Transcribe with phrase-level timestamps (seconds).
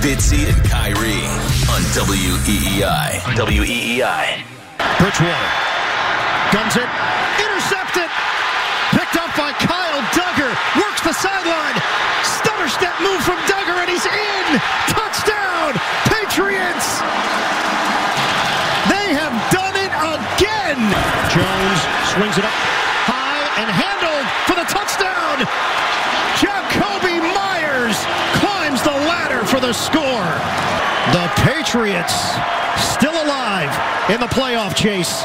[0.00, 1.24] Fitzy and Kyrie
[1.72, 3.20] on WEEI.
[3.36, 4.44] WEEI.
[4.98, 5.76] Bridgewater
[6.52, 6.88] guns it,
[7.42, 8.08] intercepted,
[8.94, 11.76] picked up by Kyle Dugger, works the sideline,
[12.22, 14.46] stutter step move from Dugger, and he's in.
[14.88, 15.74] Touchdown,
[16.06, 17.02] Patriots!
[18.88, 20.80] They have done it again.
[21.34, 21.80] Jones
[22.14, 25.46] swings it up high and handled for the touchdown.
[26.38, 27.98] Jakobi Meyers
[28.38, 30.32] climbs the ladder for the score.
[31.12, 32.14] The Patriots
[32.80, 33.70] still alive
[34.10, 35.24] in the playoff chase.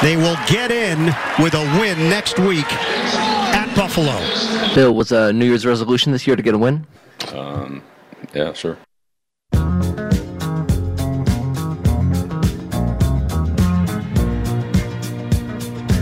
[0.00, 1.06] They will get in
[1.42, 4.18] with a win next week at Buffalo.
[4.74, 6.86] Bill, was a New Year's resolution this year to get a win?
[7.32, 7.82] Um,
[8.32, 8.76] yeah, sure.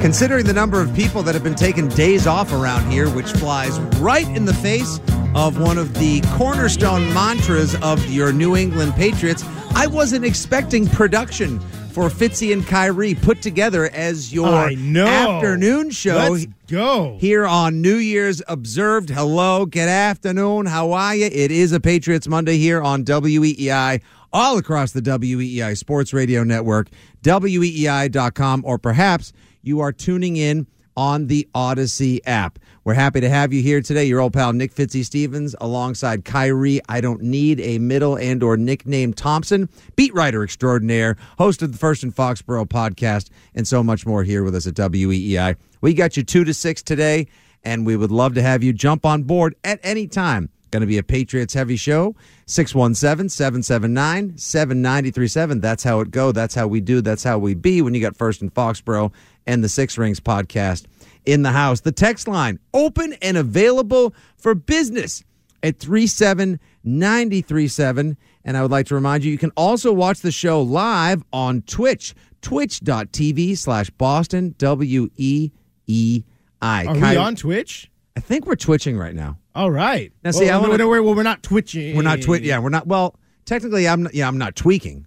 [0.01, 3.79] Considering the number of people that have been taking days off around here, which flies
[4.01, 4.99] right in the face
[5.35, 9.45] of one of the cornerstone mantras of your New England Patriots,
[9.75, 11.59] I wasn't expecting production
[11.93, 16.17] for Fitzy and Kyrie put together as your afternoon show.
[16.33, 17.17] Let's go.
[17.19, 19.11] Here on New Year's Observed.
[19.11, 20.67] Hello, good afternoon.
[20.67, 21.27] How are you?
[21.27, 26.89] It is a Patriots Monday here on WEEI, all across the WEEI Sports Radio Network,
[27.23, 30.67] WEEI.com, or perhaps you are tuning in
[30.97, 32.59] on the Odyssey app.
[32.85, 34.07] We're happy to have you here today.
[34.07, 36.81] Your old pal Nick Fitzy Stevens alongside Kyrie.
[36.89, 41.79] I don't need a middle and or nickname Thompson, beat writer extraordinaire, host of the
[41.79, 45.55] First and Foxborough podcast, and so much more here with us at WEEI.
[45.81, 47.29] We got you two to six today,
[47.63, 50.49] and we would love to have you jump on board at any time.
[50.73, 52.17] Going to be a Patriots heavy show.
[52.47, 55.61] 617 779 7937.
[55.61, 56.33] That's how it go.
[56.33, 57.01] That's how we do.
[57.01, 59.13] That's how we be when you got First and Foxborough
[59.47, 60.87] and the Six Rings podcast
[61.27, 61.81] in the house.
[61.81, 65.25] The text line open and available for business
[65.63, 68.17] at 37937.
[68.45, 71.63] And I would like to remind you, you can also watch the show live on
[71.63, 75.51] Twitch, twitch.tv slash Boston W E
[75.87, 76.25] E
[76.61, 76.87] I.
[76.87, 77.91] Are we on Twitch?
[78.17, 79.39] I think we're twitching right now.
[79.55, 80.13] All right.
[80.25, 81.97] Now, see, well, I wanna- no, no, well, we're not twitching.
[81.97, 82.43] We're not twitch.
[82.43, 82.87] Yeah, we're not.
[82.87, 84.05] Well, technically, I'm.
[84.05, 85.07] Not, yeah, I'm not tweaking.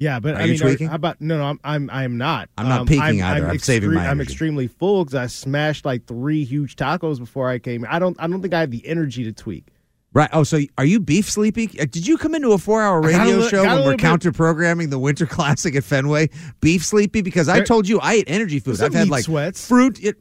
[0.00, 0.88] Yeah, but Are I mean, tweaking?
[0.88, 1.44] How about no, no?
[1.44, 2.48] I'm I'm I'm not.
[2.56, 3.46] I'm not Um, peaking either.
[3.48, 7.58] I'm saving my I'm extremely full because I smashed like three huge tacos before I
[7.58, 7.84] came.
[7.88, 9.66] I don't I don't think I have the energy to tweak.
[10.14, 10.30] Right.
[10.32, 11.78] Oh, so are you beef sleepy?
[11.78, 14.00] Uh, Did you come into a four-hour I got a radio show when we're bit-
[14.00, 16.30] counter-programming the Winter Classic at Fenway?
[16.60, 18.80] Beef sleepy because I There- told you I ate energy food.
[18.80, 19.68] I've had like sweats.
[19.68, 20.16] fruit, it,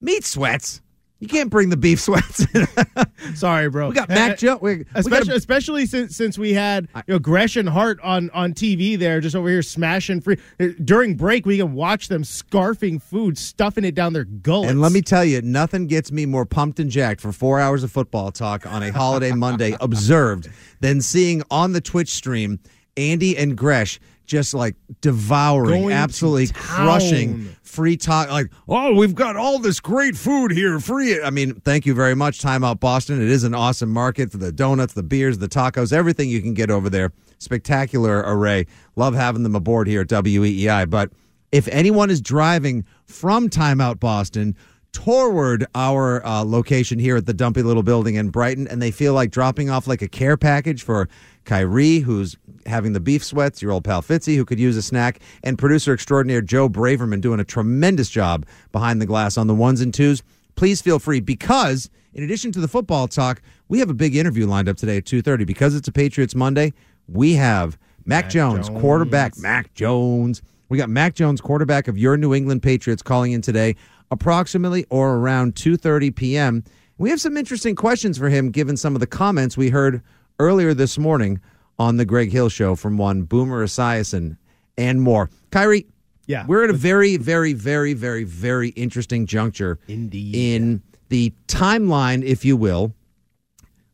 [0.00, 0.80] meat sweats.
[1.20, 2.46] You can't bring the beef sweats.
[3.34, 3.90] Sorry, bro.
[3.90, 8.00] we got Mac we Especially, a- especially since since we had you know, Gresham Hart
[8.02, 11.44] on on TV there, just over here smashing free uh, during break.
[11.44, 14.70] We can watch them scarfing food, stuffing it down their gullets.
[14.70, 17.84] And let me tell you, nothing gets me more pumped and jacked for four hours
[17.84, 20.48] of football talk on a holiday Monday observed
[20.80, 22.58] than seeing on the Twitch stream
[22.96, 26.54] Andy and Gresh just like devouring, Going absolutely town.
[26.86, 28.30] crushing free talk.
[28.30, 31.20] Like, oh, we've got all this great food here, free.
[31.20, 33.20] I mean, thank you very much, Time Out Boston.
[33.20, 36.54] It is an awesome market for the donuts, the beers, the tacos, everything you can
[36.54, 37.12] get over there.
[37.38, 38.66] Spectacular array.
[38.94, 40.88] Love having them aboard here at WEEI.
[40.88, 41.10] But
[41.50, 44.54] if anyone is driving from Time Out Boston
[44.92, 49.12] toward our uh, location here at the dumpy little building in Brighton, and they feel
[49.12, 51.08] like dropping off like a care package for
[51.50, 55.18] Kyrie, who's having the beef sweats, your old pal Fitzy, who could use a snack,
[55.42, 59.80] and producer extraordinaire Joe Braverman doing a tremendous job behind the glass on the ones
[59.80, 60.22] and twos.
[60.54, 64.46] Please feel free because, in addition to the football talk, we have a big interview
[64.46, 65.44] lined up today at two thirty.
[65.44, 66.72] Because it's a Patriots Monday,
[67.08, 68.80] we have Mac, Jones, Jones.
[68.80, 69.36] quarterback.
[69.38, 70.42] Mac Jones.
[70.68, 73.74] We got Mac Jones, quarterback of your New England Patriots, calling in today,
[74.12, 76.62] approximately or around two thirty p.m.
[76.98, 80.00] We have some interesting questions for him, given some of the comments we heard
[80.40, 81.38] earlier this morning
[81.78, 84.38] on the Greg Hill Show from one Boomer Esiason
[84.78, 85.28] and more.
[85.50, 85.86] Kyrie,
[86.26, 86.46] Yeah.
[86.46, 90.34] we're at a very, very, very, very, very interesting juncture Indeed.
[90.34, 92.94] in the timeline, if you will,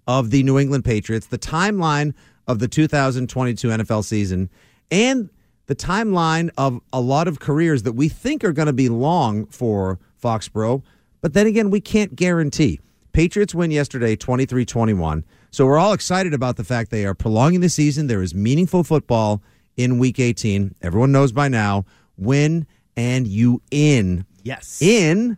[0.06, 2.14] of the New England Patriots, the timeline
[2.46, 4.49] of the 2022 NFL season,
[4.90, 5.31] and
[5.66, 9.46] the timeline of a lot of careers that we think are going to be long
[9.46, 10.82] for Foxborough.
[11.20, 12.78] But then again, we can't guarantee.
[13.12, 15.25] Patriots win yesterday 23 21.
[15.50, 18.06] So we're all excited about the fact they are prolonging the season.
[18.06, 19.43] There is meaningful football
[19.76, 20.75] in Week 18.
[20.82, 21.84] Everyone knows by now.
[22.16, 22.66] Win
[22.96, 24.81] and you in Yes.
[24.81, 25.37] in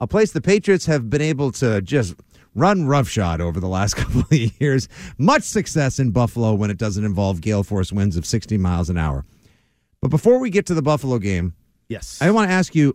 [0.00, 2.14] a place the Patriots have been able to just
[2.54, 4.88] run roughshod over the last couple of years.
[5.16, 8.96] Much success in Buffalo when it doesn't involve gale force winds of 60 miles an
[8.98, 9.24] hour.
[10.00, 11.54] But before we get to the Buffalo game,
[11.88, 12.18] Yes.
[12.20, 12.94] I want to ask you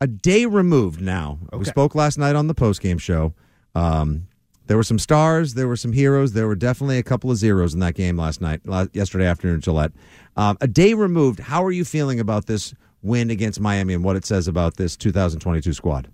[0.00, 1.38] a day removed now.
[1.52, 3.34] We spoke last night on the postgame show.
[3.74, 4.26] Um,
[4.70, 7.74] there were some stars, there were some heroes, there were definitely a couple of zeros
[7.74, 8.60] in that game last night,
[8.92, 9.90] yesterday afternoon Gillette.
[10.36, 12.72] Um, a day removed, how are you feeling about this
[13.02, 16.08] win against Miami and what it says about this 2022 squad?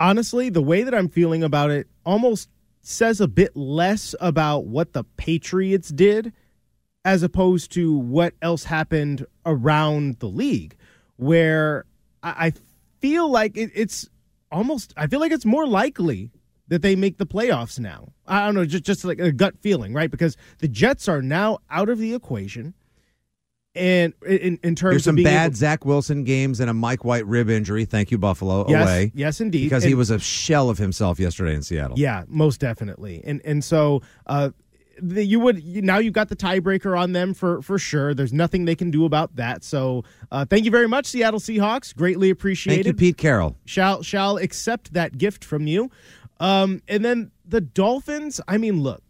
[0.00, 2.48] honestly, the way that I'm feeling about it almost
[2.82, 6.32] says a bit less about what the Patriots did
[7.04, 10.76] as opposed to what else happened around the league,
[11.16, 11.84] where
[12.22, 12.52] I
[13.00, 14.08] feel like it's
[14.50, 16.30] almost, I feel like it's more likely
[16.68, 18.12] that they make the playoffs now.
[18.26, 20.10] I don't know, just, just like a gut feeling, right?
[20.10, 22.74] Because the Jets are now out of the equation.
[23.74, 27.26] And in, in terms There's some bad able- Zach Wilson games and a Mike White
[27.26, 27.84] rib injury.
[27.84, 28.64] Thank you, Buffalo.
[28.68, 29.12] Yes, away.
[29.14, 29.64] yes, indeed.
[29.64, 31.98] Because he was a shell of himself yesterday in Seattle.
[31.98, 33.20] Yeah, most definitely.
[33.22, 34.50] And and so uh
[34.98, 38.14] the, you would you, now you've got the tiebreaker on them for for sure.
[38.14, 39.62] There's nothing they can do about that.
[39.62, 41.94] So uh, thank you very much, Seattle Seahawks.
[41.94, 42.84] Greatly appreciated.
[42.84, 43.56] Thank you, Pete Carroll.
[43.66, 45.90] Shall shall accept that gift from you.
[46.40, 48.40] Um, and then the Dolphins.
[48.46, 49.02] I mean, look,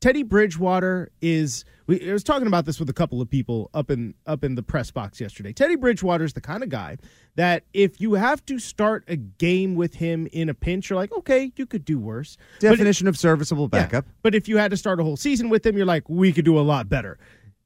[0.00, 1.64] Teddy Bridgewater is.
[1.86, 4.56] We I was talking about this with a couple of people up in up in
[4.56, 5.52] the press box yesterday.
[5.52, 6.96] Teddy Bridgewater is the kind of guy
[7.36, 11.12] that if you have to start a game with him in a pinch, you're like,
[11.12, 12.36] okay, you could do worse.
[12.58, 14.06] Definition of serviceable yeah, backup.
[14.22, 16.44] but if you had to start a whole season with him, you're like, we could
[16.44, 17.18] do a lot better.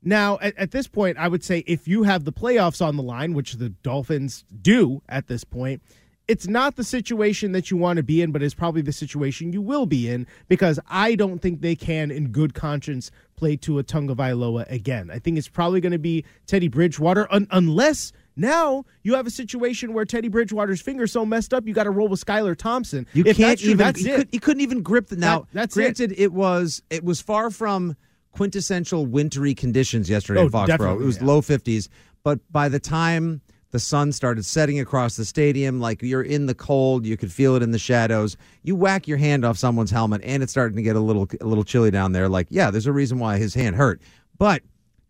[0.03, 3.03] Now, at, at this point, I would say if you have the playoffs on the
[3.03, 5.83] line, which the Dolphins do at this point,
[6.31, 9.53] it's not the situation that you want to be in, but it's probably the situation
[9.53, 13.83] you will be in because I don't think they can, in good conscience, play Tua
[13.85, 15.11] Tagovailoa again.
[15.11, 19.31] I think it's probably going to be Teddy Bridgewater, un- unless now you have a
[19.31, 23.07] situation where Teddy Bridgewater's finger's so messed up, you got to roll with Skylar Thompson.
[23.13, 23.79] You if can't that's true, even.
[23.79, 24.17] that's he, it.
[24.17, 25.17] Could, he couldn't even grip the.
[25.17, 26.33] Now, That- that's granted, it.
[26.33, 27.97] was it was far from
[28.33, 31.01] quintessential wintry conditions yesterday Oh, in Foxborough.
[31.01, 31.25] It was yeah.
[31.25, 31.89] low fifties,
[32.23, 36.55] but by the time the sun started setting across the stadium, like you're in the
[36.55, 38.37] cold, you could feel it in the shadows.
[38.63, 41.47] You whack your hand off someone's helmet, and it's starting to get a little a
[41.47, 42.29] little chilly down there.
[42.29, 44.01] Like, yeah, there's a reason why his hand hurt,
[44.39, 44.63] but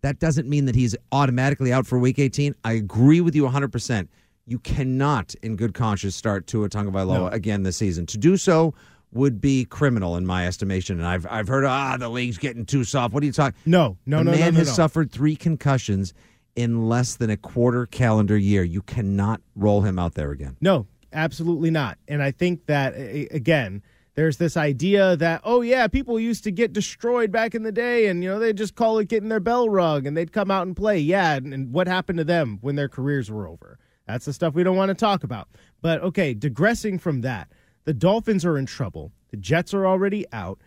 [0.03, 2.55] that doesn't mean that he's automatically out for Week 18.
[2.65, 3.73] I agree with you 100.
[3.73, 4.11] percent
[4.47, 8.07] You cannot, in good conscience, start Tua Tagovailoa again this season.
[8.07, 8.75] To do so
[9.13, 10.99] would be criminal in my estimation.
[10.99, 13.15] And I've I've heard ah the league's getting too soft.
[13.15, 13.59] What are you talking?
[13.67, 14.75] No, no, the no, man no, no, has no.
[14.75, 16.15] suffered three concussions
[16.57, 18.63] in less than a quarter calendar year.
[18.63, 20.57] You cannot roll him out there again.
[20.61, 21.99] No, absolutely not.
[22.09, 22.95] And I think that
[23.31, 23.83] again,
[24.15, 28.07] there's this idea that oh yeah, people used to get destroyed back in the day,
[28.07, 30.67] and you know they just call it getting their bell rung, and they'd come out
[30.67, 30.99] and play.
[30.99, 33.79] Yeah, and, and what happened to them when their careers were over?
[34.07, 35.49] That's the stuff we don't want to talk about.
[35.81, 37.53] But okay, digressing from that,
[37.85, 39.13] the Dolphins are in trouble.
[39.31, 40.61] The Jets are already out.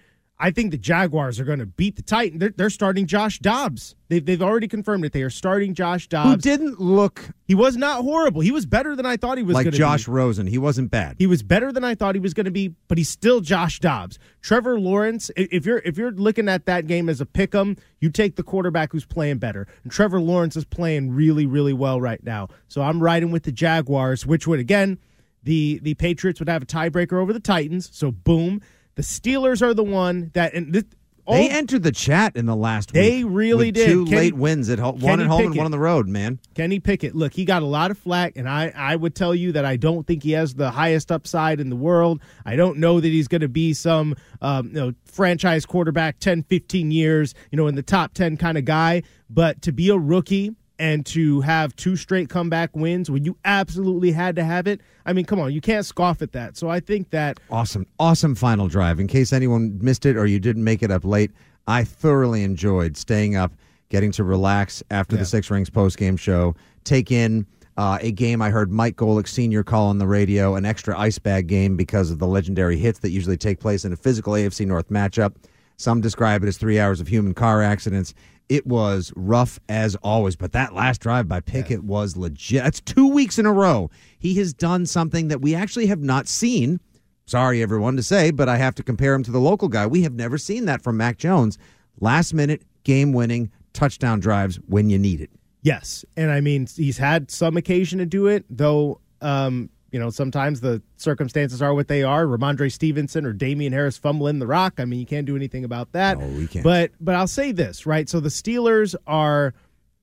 [0.43, 2.41] I think the Jaguars are going to beat the Titans.
[2.41, 3.95] They're, they're starting Josh Dobbs.
[4.09, 5.13] They've, they've already confirmed it.
[5.13, 6.31] They are starting Josh Dobbs.
[6.31, 8.41] Who didn't look He was not horrible.
[8.41, 10.11] He was better than I thought he was like going to Josh be.
[10.11, 10.45] Rosen.
[10.45, 11.15] He wasn't bad.
[11.17, 13.79] He was better than I thought he was going to be, but he's still Josh
[13.79, 14.19] Dobbs.
[14.41, 18.09] Trevor Lawrence, if you're if you're looking at that game as a pick 'em, you
[18.09, 19.65] take the quarterback who's playing better.
[19.83, 22.49] And Trevor Lawrence is playing really really well right now.
[22.67, 24.99] So I'm riding with the Jaguars, which would again,
[25.41, 27.89] the the Patriots would have a tiebreaker over the Titans.
[27.93, 28.61] So boom,
[28.95, 30.83] the Steelers are the one that and this,
[31.25, 33.01] all, They entered the chat in the last week.
[33.01, 33.87] They really did.
[33.87, 36.09] Two Kenny- late wins at home, one at home and one on the road.
[36.09, 39.33] Man, Kenny Pickett, look, he got a lot of flack, and I, I would tell
[39.33, 42.21] you that I don't think he has the highest upside in the world.
[42.45, 46.43] I don't know that he's going to be some um, you know, franchise quarterback 10,
[46.43, 49.03] 15 years, you know, in the top 10 kind of guy.
[49.29, 54.11] But to be a rookie and to have two straight comeback wins when you absolutely
[54.11, 56.57] had to have it, I mean, come on, you can't scoff at that.
[56.57, 58.99] So I think that awesome, awesome final drive.
[58.99, 61.31] In case anyone missed it or you didn't make it up late,
[61.67, 63.53] I thoroughly enjoyed staying up,
[63.87, 65.21] getting to relax after Yeah.
[65.21, 67.45] the Six Rings post game show, take in.
[67.75, 69.63] Uh, a game I heard Mike Golic Sr.
[69.63, 73.09] call on the radio, an extra ice bag game because of the legendary hits that
[73.09, 75.33] usually take place in a physical AFC North matchup.
[75.77, 78.13] Some describe it as three hours of human car accidents.
[78.49, 82.63] It was rough as always, but that last drive by Pickett was legit.
[82.63, 83.89] That's two weeks in a row.
[84.19, 86.79] He has done something that we actually have not seen.
[87.25, 89.87] Sorry, everyone, to say, but I have to compare him to the local guy.
[89.87, 91.57] We have never seen that from Mac Jones.
[91.99, 95.29] Last minute, game winning touchdown drives when you need it.
[95.61, 98.99] Yes, and I mean he's had some occasion to do it, though.
[99.21, 102.25] Um, you know, sometimes the circumstances are what they are.
[102.25, 104.79] Rhamondre Stevenson or Damien Harris fumbling the rock.
[104.79, 106.17] I mean, you can't do anything about that.
[106.17, 106.63] No, we can't.
[106.63, 108.09] But but I'll say this, right?
[108.09, 109.53] So the Steelers are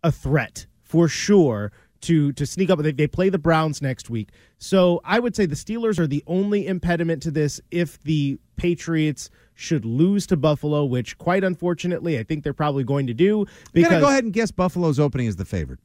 [0.05, 2.79] a threat for sure to to sneak up.
[2.79, 4.29] They, they play the Browns next week,
[4.59, 7.61] so I would say the Steelers are the only impediment to this.
[7.73, 13.09] If the Patriots should lose to Buffalo, which quite unfortunately I think they're probably going
[13.09, 15.81] to do, because gotta go ahead and guess Buffalo's opening is the favorite.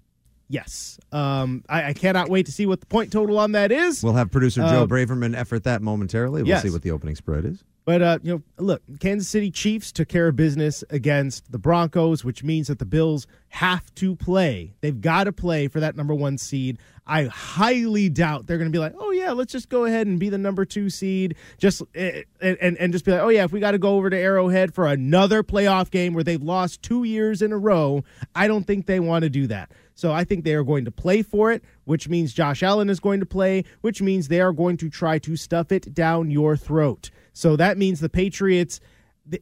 [0.48, 4.04] Yes, um, I, I cannot wait to see what the point total on that is.
[4.04, 6.44] We'll have producer Joe Uh, Braverman effort that momentarily.
[6.44, 6.64] We'll yes.
[6.64, 7.64] see what the opening spread is.
[7.86, 12.24] But uh, you know, look, Kansas City Chiefs took care of business against the Broncos,
[12.24, 14.74] which means that the Bills have to play.
[14.82, 16.80] They've got to play for that number one seed.
[17.06, 20.20] I highly doubt they're going to be like, oh yeah, let's just go ahead and
[20.20, 23.44] be the number two seed, just eh, and and, and just be like, oh yeah,
[23.44, 26.82] if we got to go over to Arrowhead for another playoff game where they've lost
[26.82, 29.72] two years in a row, I don't think they want to do that.
[29.96, 33.00] So I think they are going to play for it, which means Josh Allen is
[33.00, 36.56] going to play, which means they are going to try to stuff it down your
[36.58, 37.10] throat.
[37.34, 38.80] So that means the Patriots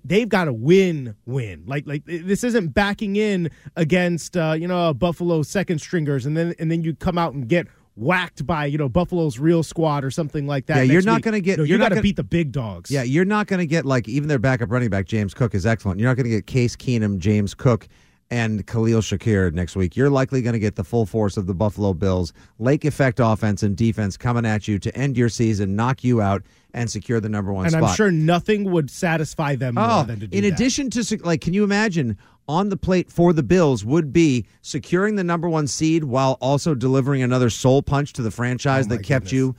[0.06, 1.64] they've got to win win.
[1.66, 6.54] Like like this isn't backing in against uh, you know Buffalo second stringers and then
[6.60, 10.12] and then you come out and get whacked by you know Buffalo's real squad or
[10.12, 10.78] something like that.
[10.78, 11.24] Yeah, you're not week.
[11.26, 12.90] gonna get- No, you're you not got gonna- beat the big dogs.
[12.90, 15.66] Yeah, you're not going to get like even their backup running back James Cook is
[15.66, 16.00] excellent.
[16.00, 17.88] You're not going to get Case Keenum, James Cook,
[18.34, 19.96] and Khalil Shakir next week.
[19.96, 23.62] You're likely going to get the full force of the Buffalo Bills lake effect offense
[23.62, 26.42] and defense coming at you to end your season, knock you out,
[26.74, 27.84] and secure the number one and spot.
[27.92, 30.36] I'm sure nothing would satisfy them more Oh, than to do that.
[30.38, 30.54] in that.
[30.60, 35.16] addition to like, can you imagine on the plate for the Bills would be securing
[35.16, 39.04] the number one seed while also delivering another soul punch to the franchise Oh, that
[39.04, 39.32] kept goodness.
[39.34, 39.56] you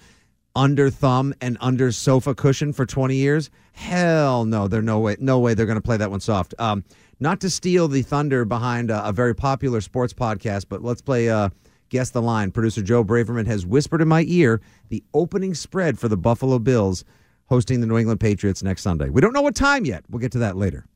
[0.57, 3.51] under thumb and under sofa cushion for 20 years?
[3.73, 6.55] Hell no, there's no way, no way they're going to play that one soft.
[6.59, 6.85] Um,
[7.21, 11.29] not to steal the thunder behind a, a very popular sports podcast, but let's play.
[11.29, 11.51] Uh,
[11.91, 12.51] Guess the line.
[12.51, 17.05] Producer Joe Braverman has whispered in my ear the opening spread for the Buffalo Bills
[17.47, 19.11] hosting the New England Patriots next Sunday.
[19.11, 20.03] We don't know what time yet.
[20.11, 20.87] We'll get to that later.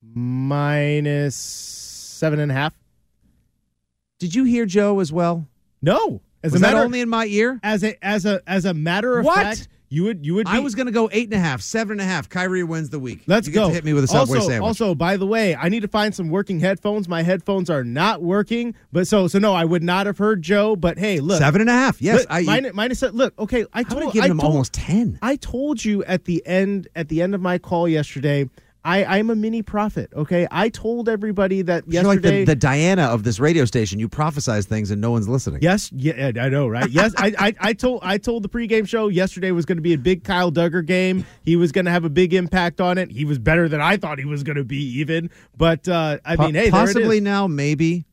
[0.00, 2.72] minus seven and a half.
[4.18, 5.46] Did you hear Joe as well?
[5.82, 7.60] No, as Was a that matter only in my ear?
[7.62, 9.36] as a as a as a matter of What?
[9.36, 10.46] fact, you would you would.
[10.46, 12.28] Be, I was going to go eight and a half, seven and a half.
[12.28, 13.22] Kyrie wins the week.
[13.26, 13.68] Let's You get go.
[13.68, 14.66] to hit me with a Subway also, sandwich.
[14.66, 17.08] Also, by the way, I need to find some working headphones.
[17.08, 20.76] My headphones are not working, but so so no, I would not have heard Joe.
[20.76, 22.02] But hey, look, seven and a half.
[22.02, 22.42] Yes, look, I.
[22.42, 23.02] mine, minus.
[23.02, 25.18] Look, okay, I I told would have given I him told- almost ten.
[25.22, 28.48] I told you at the end at the end of my call yesterday.
[28.84, 30.10] I, I'm a mini prophet.
[30.14, 32.40] Okay, I told everybody that You're like yesterday.
[32.40, 33.98] the, the Diana of this radio station.
[33.98, 35.60] You prophesize things and no one's listening.
[35.62, 36.90] Yes, yeah, I know, right?
[36.90, 39.94] Yes, I, I, I told I told the pregame show yesterday was going to be
[39.94, 41.24] a big Kyle Dugger game.
[41.42, 43.10] He was going to have a big impact on it.
[43.10, 45.30] He was better than I thought he was going to be, even.
[45.56, 47.22] But uh, I Po- mean, hey, possibly there it is.
[47.22, 48.04] now, maybe.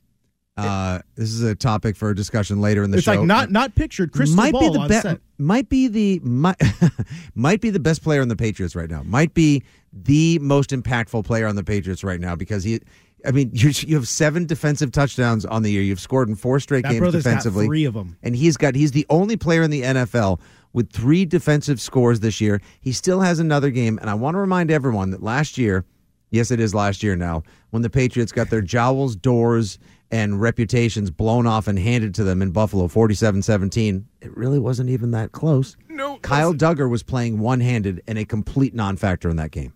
[0.57, 3.13] Uh, this is a topic for discussion later in the It's show.
[3.15, 4.11] like not not pictured.
[4.11, 5.17] Crystal might be the best.
[5.37, 6.61] Might be the might,
[7.35, 9.01] might be the best player in the Patriots right now.
[9.03, 12.79] Might be the most impactful player on the Patriots right now because he.
[13.25, 15.81] I mean, you you have seven defensive touchdowns on the year.
[15.83, 17.65] You've scored in four straight That games defensively.
[17.65, 20.39] three of them, and he's got he's the only player in the NFL
[20.73, 22.61] with three defensive scores this year.
[22.81, 25.85] He still has another game, and I want to remind everyone that last year,
[26.29, 29.77] yes, it is last year now, when the Patriots got their jowls, doors,
[30.11, 35.11] and reputations blown off and handed to them in Buffalo 47-17, it really wasn't even
[35.11, 35.77] that close.
[35.89, 39.73] No, Kyle Dugger was playing one-handed and a complete non-factor in that game.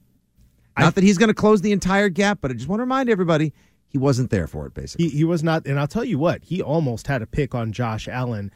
[0.78, 3.10] Not that he's going to close the entire gap, but I just want to remind
[3.10, 3.54] everybody
[3.88, 5.08] he wasn't there for it, basically.
[5.08, 7.72] He he was not, and I'll tell you what, he almost had a pick on
[7.72, 8.52] Josh Allen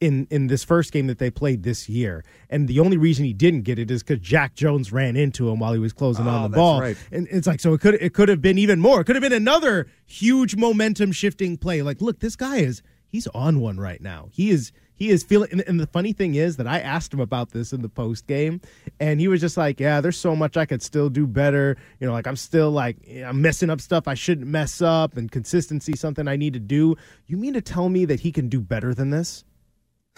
[0.00, 3.32] in in this first game that they played this year, and the only reason he
[3.32, 6.30] didn't get it is because Jack Jones ran into him while he was closing Oh,
[6.30, 6.96] on ah, the that's ball, right.
[7.12, 9.00] and it's like so it could it could have been even more.
[9.00, 11.82] It could have been another huge momentum shifting play.
[11.82, 14.28] Like, look, this guy is he's on one right now.
[14.32, 15.48] He is he is feeling.
[15.52, 18.26] And, and the funny thing is that I asked him about this in the post
[18.26, 18.60] game,
[19.00, 21.76] and he was just like, "Yeah, there's so much I could still do better.
[22.00, 25.30] You know, like I'm still like I'm messing up stuff I shouldn't mess up, and
[25.30, 26.96] consistency something I need to do.
[27.26, 29.44] You mean to tell me that he can do better than this?"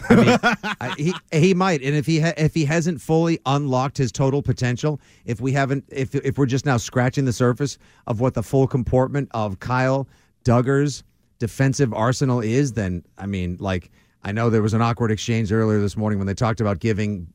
[0.09, 0.39] I mean,
[0.81, 4.43] I, he he might, and if he ha- if he hasn't fully unlocked his total
[4.43, 8.43] potential, if we haven't, if if we're just now scratching the surface of what the
[8.43, 10.07] full comportment of Kyle
[10.45, 11.03] Dugger's
[11.39, 13.91] defensive arsenal is, then I mean, like
[14.23, 17.29] I know there was an awkward exchange earlier this morning when they talked about giving.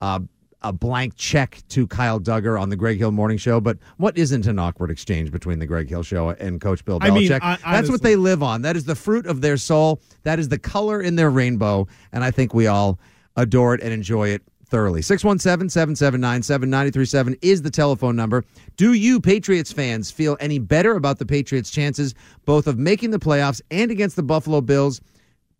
[0.00, 0.20] Uh,
[0.62, 4.46] a blank check to Kyle Dugger on the Greg Hill Morning Show, but what isn't
[4.46, 7.40] an awkward exchange between the Greg Hill Show and Coach Bill I mean, Belichick?
[7.42, 8.62] I- That's what they live on.
[8.62, 10.00] That is the fruit of their soul.
[10.24, 11.86] That is the color in their rainbow.
[12.12, 12.98] And I think we all
[13.36, 15.02] adore it and enjoy it thoroughly.
[15.02, 18.44] 617 779 7937 is the telephone number.
[18.76, 22.14] Do you, Patriots fans, feel any better about the Patriots' chances
[22.46, 25.00] both of making the playoffs and against the Buffalo Bills?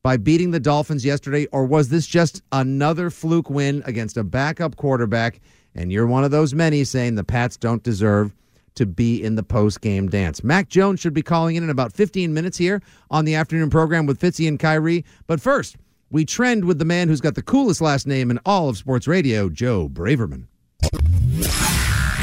[0.07, 4.77] By beating the Dolphins yesterday, or was this just another fluke win against a backup
[4.77, 5.41] quarterback?
[5.75, 8.33] And you're one of those many saying the Pats don't deserve
[8.77, 10.45] to be in the post game dance.
[10.45, 14.07] Mac Jones should be calling in in about 15 minutes here on the afternoon program
[14.07, 15.05] with Fitzy and Kyrie.
[15.27, 15.75] But first,
[16.13, 19.09] we trend with the man who's got the coolest last name in all of sports
[19.09, 20.45] radio, Joe Braverman.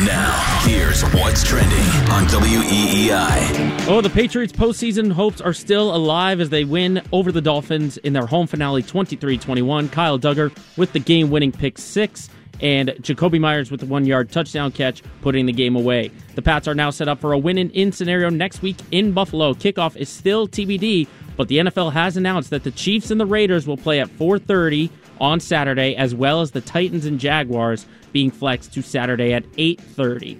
[0.01, 1.77] Now, here's what's trending
[2.09, 3.87] on WEEI.
[3.87, 8.11] Oh, the Patriots' postseason hopes are still alive as they win over the Dolphins in
[8.11, 9.89] their home finale 23 21.
[9.89, 12.27] Kyle Dugger with the game winning pick six,
[12.59, 16.09] and Jakobi Meyers with the one yard touchdown catch, putting the game away.
[16.33, 19.11] The Pats are now set up for a win and in scenario next week in
[19.11, 19.53] Buffalo.
[19.53, 21.07] Kickoff is still TBD,
[21.37, 24.89] but the NFL has announced that the Chiefs and the Raiders will play at 4:30
[25.19, 30.37] on Saturday, as well as the Titans and Jaguars being flexed to Saturday at 8:30.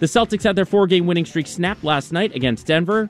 [0.00, 3.08] The Celtics had their four-game winning streak snapped last night against Denver.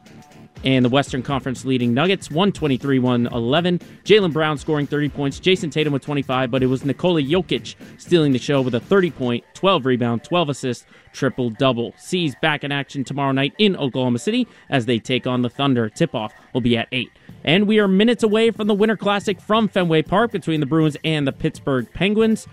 [0.64, 3.78] And the Western Conference leading Nuggets, 123 111.
[4.04, 8.32] Jaylen Brown scoring 30 points, Jayson Tatum with 25, but it was Nikola Jokic stealing
[8.32, 11.94] the show with a 30 point, 12 rebound, 12 assist, triple double.
[11.98, 15.88] C's back in action tomorrow night in Oklahoma City as they take on the Thunder.
[15.90, 17.10] Tip off will be at 8.
[17.46, 20.96] And we are minutes away from the Winter Classic from Fenway Park between the Bruins
[21.04, 22.48] and the Pittsburgh Penguins.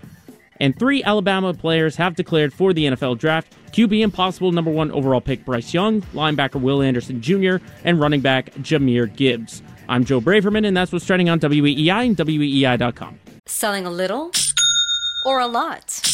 [0.60, 5.20] And three Alabama players have declared for the NFL draft QB impossible number one overall
[5.20, 9.62] pick Bryce Young, linebacker Will Anderson Jr., and running back Jahmyr Gibbs.
[9.88, 13.18] I'm Joe Braverman, and that's what's trending on WEEI and WEEI.com.
[13.46, 14.30] Selling a little
[15.26, 16.13] or a lot?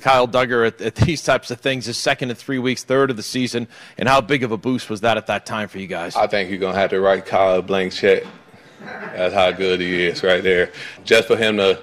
[0.00, 3.16] Kyle Dugger at, at, these types of things, his second in three weeks, third of
[3.16, 5.86] the season, and how big of a boost was that at that time for you
[5.86, 6.16] guys?
[6.16, 8.24] I think you're going to have to write Kyle a blank check.
[8.80, 10.72] That's how good he is right there.
[11.04, 11.82] Just for him to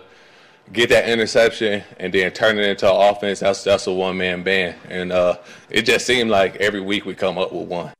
[0.72, 4.44] get that interception and then turn it into an offense, that's, that's a one man
[4.44, 4.76] band.
[4.90, 5.38] And uh,
[5.70, 7.92] it just seemed like every week we come up with one.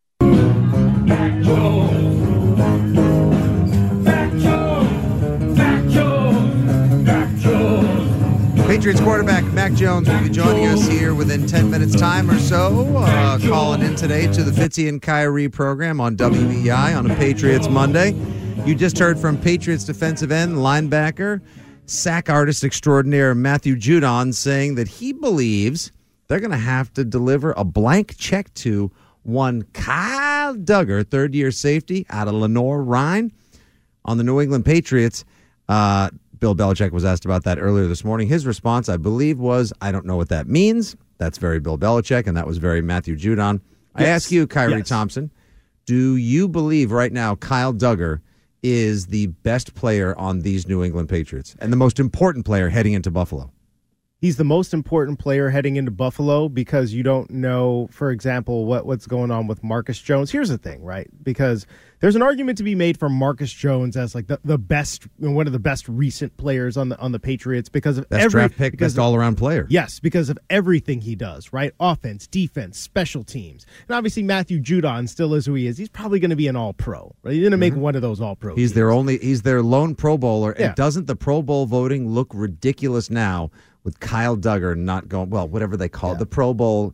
[8.76, 12.98] Patriots quarterback Mac Jones will be joining us here within 10 minutes' time or so.
[12.98, 17.70] Uh, calling in today to the Fitzy and Kyrie program on WEI on a Patriots
[17.70, 18.12] Monday.
[18.66, 21.40] You just heard from Patriots defensive end, linebacker,
[21.86, 25.94] sack artist extraordinaire Matthew Judon saying that he believes
[26.28, 28.92] they're going to have to deliver a blank check to
[29.24, 33.32] one Kyle Dugger, third year safety out of Lenoir-Rhyne
[34.04, 35.24] on the New England Patriots.
[35.70, 36.10] Uh,
[36.40, 38.28] Bill Belichick was asked about that earlier this morning.
[38.28, 40.96] His response, I believe, was, I don't know what that means.
[41.18, 43.62] That's very Bill Belichick, and that was very Matthew Judon.
[43.96, 44.90] I ask you, Kyrie Yes.
[44.90, 45.32] Thompson,
[45.86, 48.20] do you believe right now Kyle Dugger
[48.62, 52.94] is the best player on these New England Patriots and the most important player heading
[52.94, 53.52] into Buffalo?
[54.26, 58.84] He's the most important player heading into Buffalo because you don't know, for example, what
[58.84, 60.32] what's going on with Marcus Jones.
[60.32, 61.08] Here's the thing, right?
[61.24, 61.68] Because
[62.00, 65.46] there's an argument to be made for Marcus Jones as like the, the best, one
[65.46, 68.58] of the best recent players on the on the Patriots because of Best every draft
[68.58, 69.68] pick, best all around player.
[69.70, 71.72] Yes, because of everything he does, right?
[71.80, 73.68] Offense, defense, special teams.
[73.88, 75.78] And obviously Matthew Judon still is who he is.
[75.78, 77.14] He's probably going to be an all pro.
[77.22, 77.34] Right?
[77.34, 78.54] He's going to make one of those all pro.
[78.54, 78.60] Mm-hmm.
[78.60, 79.20] He's their only.
[79.20, 80.56] He's their lone Pro Bowler.
[80.58, 80.68] Yeah.
[80.68, 83.52] And doesn't the Pro Bowl voting look ridiculous now
[83.86, 85.30] with Kyle Dugger not going?
[85.30, 86.94] Well, whatever they call it, the Pro Bowl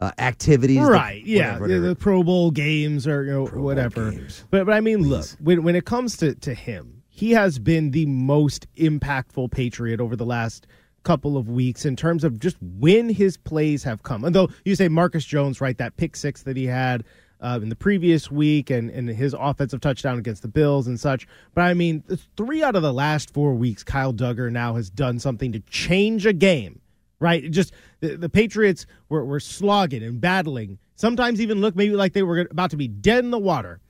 [0.00, 0.78] uh, activities.
[0.78, 1.88] the- Right, yeah, whatever, the- whatever.
[1.88, 4.14] the Pro Bowl games or you know whatever.
[4.50, 7.90] But but I mean, look, when when it comes to to him, he has been
[7.90, 10.66] the most impactful Patriot over the last
[11.04, 14.24] couple of weeks in terms of just when his plays have come.
[14.24, 17.04] And though you say Marcus Jones, right, that pick six that he had
[17.40, 21.26] uh, in the previous week and, and his offensive touchdown against the Bills and such.
[21.54, 22.02] But I mean,
[22.36, 26.26] three out of the last four weeks, Kyle Dugger now has done something to change
[26.26, 26.80] a game
[27.20, 27.44] right?
[27.44, 30.78] It just the, the Patriots were, were slogging and battling.
[30.94, 33.80] Sometimes even look maybe like they were about to be dead in the water,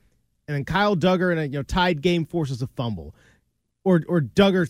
[0.47, 3.15] and then Kyle Dugger in a you know tied game forces a fumble,
[3.83, 4.69] or or Dugger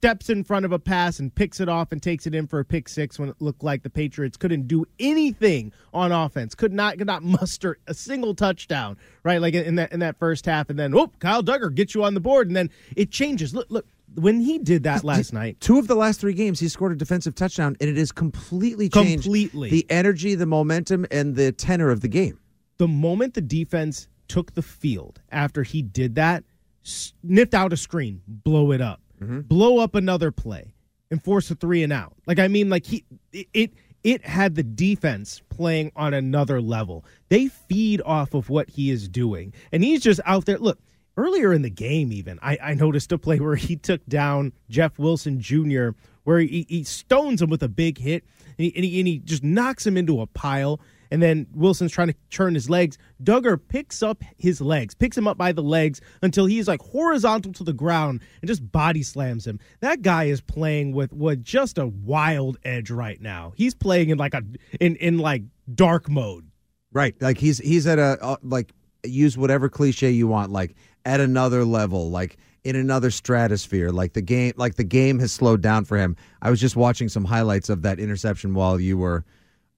[0.00, 2.58] steps in front of a pass and picks it off and takes it in for
[2.58, 6.72] a pick six when it looked like the Patriots couldn't do anything on offense, could
[6.72, 9.42] not could not muster a single touchdown, right?
[9.42, 12.14] Like in that in that first half, and then oh Kyle Dugger gets you on
[12.14, 13.54] the board, and then it changes.
[13.54, 13.84] Look look
[14.14, 15.60] when he did that last night.
[15.60, 18.88] Two of the last three games, he scored a defensive touchdown, and it has completely
[18.88, 19.68] changed Completely.
[19.68, 22.38] the energy, the momentum, and the tenor of the game.
[22.78, 26.42] the moment the defense took the field after he did that,
[26.84, 29.40] sniffed out a screen, blow it up, Mm-hmm.
[29.40, 30.74] blow up another play,
[31.10, 32.14] and force a three and out.
[32.26, 37.04] Like I mean, like he it it, it had the defense playing on another level.
[37.28, 40.58] They feed off of what he is doing, and he's just out there.
[40.58, 40.78] Look.
[41.16, 44.98] Earlier in the game, even I, I noticed a play where he took down Jeff
[44.98, 45.90] Wilson Jr.,
[46.24, 48.24] where he, he stones him with a big hit,
[48.56, 50.80] and he, and he, and he just knocks him into a pile
[51.10, 52.98] and then Wilson's trying to turn his legs.
[53.22, 57.52] Dugger picks up his legs, picks him up by the legs until he's like horizontal
[57.54, 59.58] to the ground and just body slams him.
[59.80, 63.52] That guy is playing with with just a wild edge right now.
[63.56, 64.42] He's playing in like a
[64.80, 65.42] in in like
[65.74, 66.46] dark mode.
[66.92, 68.72] Right, like he's he's at a uh, like
[69.04, 73.90] use whatever cliche you want, like at another level, like in another stratosphere.
[73.90, 76.16] Like the game, like the game has slowed down for him.
[76.42, 79.24] I was just watching some highlights of that interception while you were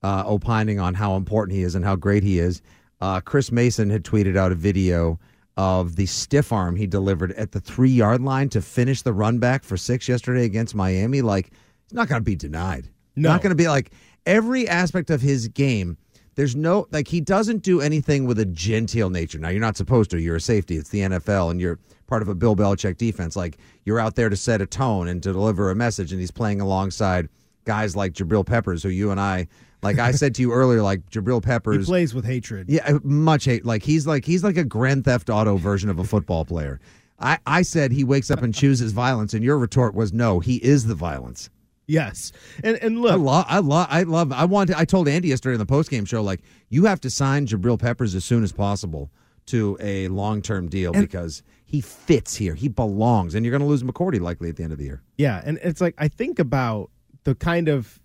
[0.03, 2.63] uh, opining on how important he is and how great he is.
[3.01, 5.19] Uh, Chris Mason had tweeted out a video
[5.57, 9.39] of the stiff arm he delivered at the three yard line to finish the run
[9.39, 11.21] back for six yesterday against Miami.
[11.21, 11.51] Like,
[11.85, 12.89] it's not going to be denied.
[13.17, 13.31] No.
[13.31, 13.93] Not going to be like
[14.27, 15.99] every aspect of his game.
[16.35, 19.39] There's no, like, he doesn't do anything with a genteel nature.
[19.39, 20.21] Now, you're not supposed to.
[20.21, 20.77] You're a safety.
[20.77, 23.37] It's the NFL, and you're part of a Bill Belichick defense.
[23.37, 26.31] Like, you're out there to set a tone and to deliver a message, and he's
[26.31, 27.29] playing alongside
[27.67, 29.47] guys like Jabril Peppers, who you and I,
[29.83, 32.69] like I said to you earlier, like Jabril Peppers He plays with hatred.
[32.69, 33.65] Yeah, uh, much hate.
[33.65, 36.81] Like he's like he's like a Grand Theft Auto version of a football player.
[37.19, 40.57] I, I said he wakes up and chooses violence, and your retort was no, he
[40.57, 41.51] is the violence.
[41.87, 44.33] Yes, and and look, I love, I love, I love.
[44.33, 44.77] I want.
[44.77, 47.79] I told Andy yesterday in the post game show, like you have to sign Jabril
[47.79, 49.11] Peppers as soon as possible
[49.47, 52.55] to a long term deal because he fits here.
[52.55, 55.03] He belongs, and you're going to lose McCourty likely at the end of the year.
[55.19, 56.91] Yeah, and it's like I think about
[57.25, 58.01] the kind of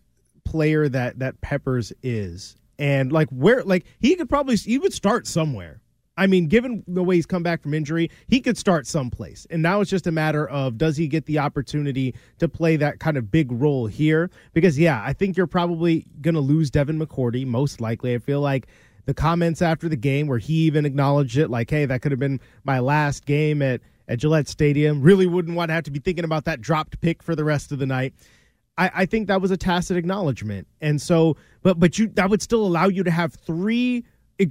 [0.47, 5.27] player that that Peppers is, and like where like he could probably he would start
[5.27, 5.81] somewhere.
[6.17, 9.45] I mean, given the way he's come back from injury, he could start someplace.
[9.51, 12.99] And now it's just a matter of does he get the opportunity to play that
[12.99, 14.31] kind of big role here?
[14.53, 18.15] Because yeah, I think you're probably to lose Devin McCourty most likely.
[18.15, 18.67] I feel like
[19.05, 22.19] the comments after the game where he even acknowledged it, like, "Hey, that could have
[22.19, 25.99] been my last game at at Gillette Stadium." Really wouldn't want to have to be
[25.99, 28.13] thinking about that dropped pick for the rest of the night.
[28.77, 32.41] I, I think that was a tacit acknowledgement, and so, but but you that would
[32.41, 34.05] still allow you to have three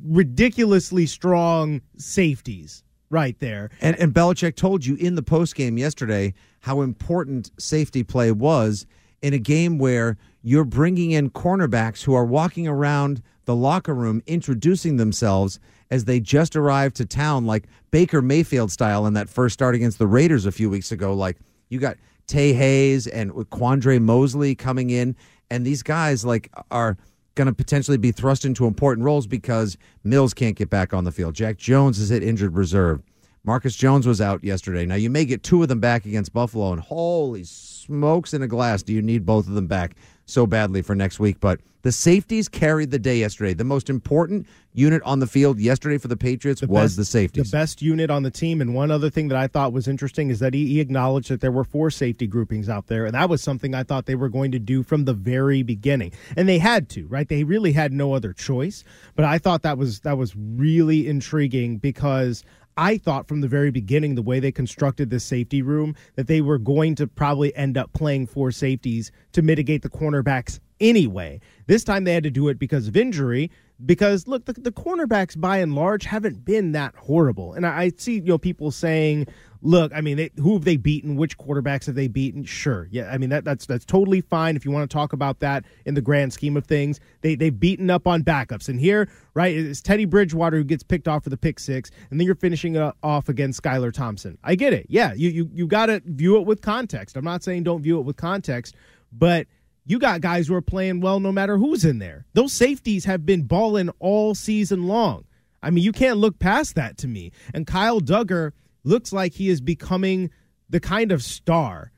[0.04, 3.70] ridiculously strong safeties right there.
[3.80, 8.86] And and Belichick told you in the post game yesterday how important safety play was
[9.22, 14.22] in a game where you're bringing in cornerbacks who are walking around the locker room
[14.26, 15.58] introducing themselves
[15.90, 19.98] as they just arrived to town, like Baker Mayfield style in that first start against
[19.98, 21.14] the Raiders a few weeks ago.
[21.14, 21.36] Like
[21.68, 25.16] you got Tae Hayes and Quandre Mosely coming in,
[25.50, 26.96] and these guys like are
[27.34, 31.12] going to potentially be thrust into important roles because Mills can't get back on the
[31.12, 31.34] field.
[31.34, 33.02] Jack Jones is at injured reserve.
[33.44, 34.86] Marcus Jones was out yesterday.
[34.86, 38.48] Now you may get two of them back against Buffalo, and holy smokes in a
[38.48, 39.94] glass, do you need both of them back?
[40.26, 41.38] So badly for next week.
[41.40, 43.54] But the safeties carried the day yesterday.
[43.54, 47.04] The most important unit on the field yesterday for the Patriots The was best- the
[47.04, 47.50] safeties.
[47.50, 48.60] The best unit on the team.
[48.60, 51.40] And one other thing that I thought was interesting is that he, he acknowledged that
[51.40, 53.06] there were four safety groupings out there.
[53.06, 56.10] And that was something I thought they were going to do from the very beginning.
[56.36, 57.28] And they had to, right?
[57.28, 58.82] They really had no other choice.
[59.14, 62.42] But I thought that was that was really intriguing because
[62.76, 66.40] I thought from the very beginning, the way they constructed this safety room, that they
[66.40, 71.40] were going to probably end up playing four safeties to mitigate the cornerbacks anyway.
[71.66, 73.50] This time they had to do it because of injury.
[73.84, 77.92] Because look, the, the cornerbacks by and large haven't been that horrible, and I, I
[77.94, 79.26] see you know people saying,
[79.60, 81.16] "Look, I mean, they, who have they beaten?
[81.16, 84.64] Which quarterbacks have they beaten?" Sure, yeah, I mean that that's that's totally fine if
[84.64, 87.00] you want to talk about that in the grand scheme of things.
[87.20, 91.06] They they've beaten up on backups, and here, right, it's Teddy Bridgewater who gets picked
[91.06, 94.38] off for the pick six, and then you're finishing it off against Skylar Thompson.
[94.42, 97.14] I get it, yeah, you you you got to view it with context.
[97.14, 98.74] I'm not saying don't view it with context,
[99.12, 99.46] but
[99.86, 102.26] you got guys who are playing well no matter who's in there.
[102.34, 105.24] Those safeties have been balling all season long.
[105.62, 107.32] I mean, you can't look past that to me.
[107.54, 108.52] And Kyle Dugger
[108.84, 110.30] looks like he is becoming
[110.68, 111.92] the kind of star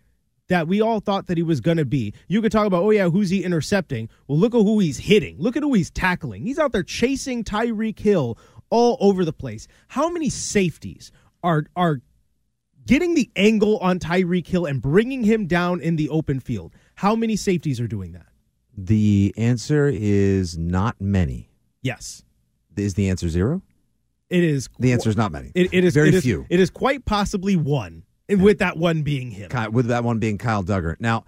[0.49, 2.15] that we all thought that he was going to be.
[2.27, 4.09] You could talk about, oh, yeah, who's he intercepting?
[4.27, 5.37] Well, look at who he's hitting.
[5.39, 6.45] Look at who he's tackling.
[6.45, 8.39] He's out there chasing Tyreek Hill
[8.71, 9.69] all over the place.
[9.89, 12.01] How many safeties are are
[12.87, 16.75] getting the angle on Tyreek Hill and bringing him down in the open field?
[16.99, 18.27] How many safeties are doing that?
[18.81, 21.49] the answer is not many.
[21.83, 22.23] Yes.
[22.77, 23.63] Is the answer zero?
[24.31, 24.69] It is.
[24.79, 25.51] The answer is not many.
[25.55, 26.45] It, it is very it is- few.
[26.51, 29.49] It is quite possibly one, and with that one being him.
[29.49, 30.97] Ky- with that one being Kyle Dugger.
[31.01, 31.25] Now,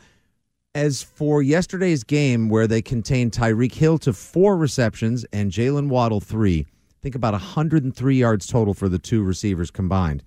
[0.74, 6.20] as for yesterday's game where they contained Tyreek Hill to four receptions and Jaylen Waddle
[6.20, 6.66] three,
[7.02, 10.22] think about 103 yards total for the two receivers combined.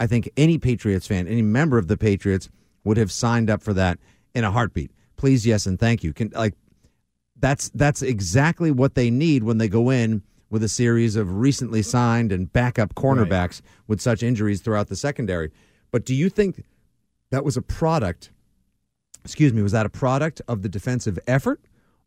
[0.00, 2.48] I think any Patriots fan, any member of the Patriots
[2.84, 3.98] would have signed up for that
[4.38, 4.92] in a heartbeat.
[5.16, 6.12] Please, yes, and thank you.
[6.12, 6.54] Can like
[7.40, 11.82] that's that's exactly what they need when they go in with a series of recently
[11.82, 15.50] signed and backup cornerbacks with such injuries throughout the secondary.
[15.90, 16.64] But do you think
[17.30, 18.30] that was a product?
[19.24, 21.60] Excuse me, was that a product of the defensive effort,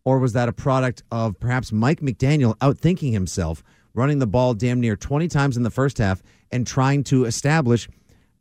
[0.05, 3.61] or was that a product of perhaps Mike McDaniel outthinking himself,
[3.93, 7.89] running the ball damn near twenty times in the first half and trying to establish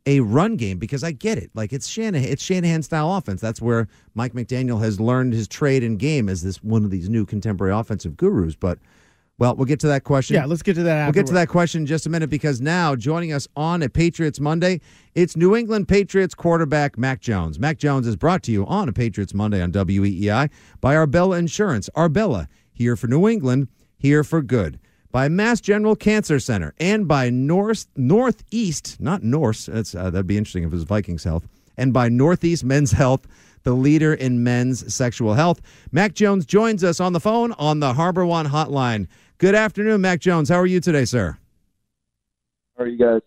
[0.05, 1.51] a run game because I get it.
[1.53, 3.41] Like it's Shanahan, it's Shanahan style offense.
[3.41, 7.09] That's where Mike McDaniel has learned his trade and game as this one of these
[7.09, 8.55] new contemporary offensive gurus.
[8.55, 8.79] But
[9.37, 10.35] well, we'll get to that question.
[10.35, 11.05] Yeah, let's get to that.
[11.05, 13.89] We'll get to that question in just a minute because now joining us on a
[13.89, 14.81] Patriots Monday,
[15.15, 17.59] it's New England Patriots quarterback Mac Jones.
[17.59, 21.89] Mac Jones is brought to you on a Patriots Monday on WEEI by Arbella Insurance.
[21.95, 24.79] Arbella, here for New England, here for good.
[25.11, 29.65] By Mass General Cancer Center and by North Northeast, not Norse.
[29.65, 31.47] That's uh, that'd be interesting if it was Vikings Health.
[31.77, 33.27] And by Northeast Men's Health,
[33.63, 35.61] the leader in men's sexual health.
[35.91, 39.07] Mac Jones joins us on the phone on the Harbor One hotline.
[39.37, 40.49] Good afternoon, Mac Jones.
[40.49, 41.37] How are you today, sir?
[42.77, 43.21] How are you guys?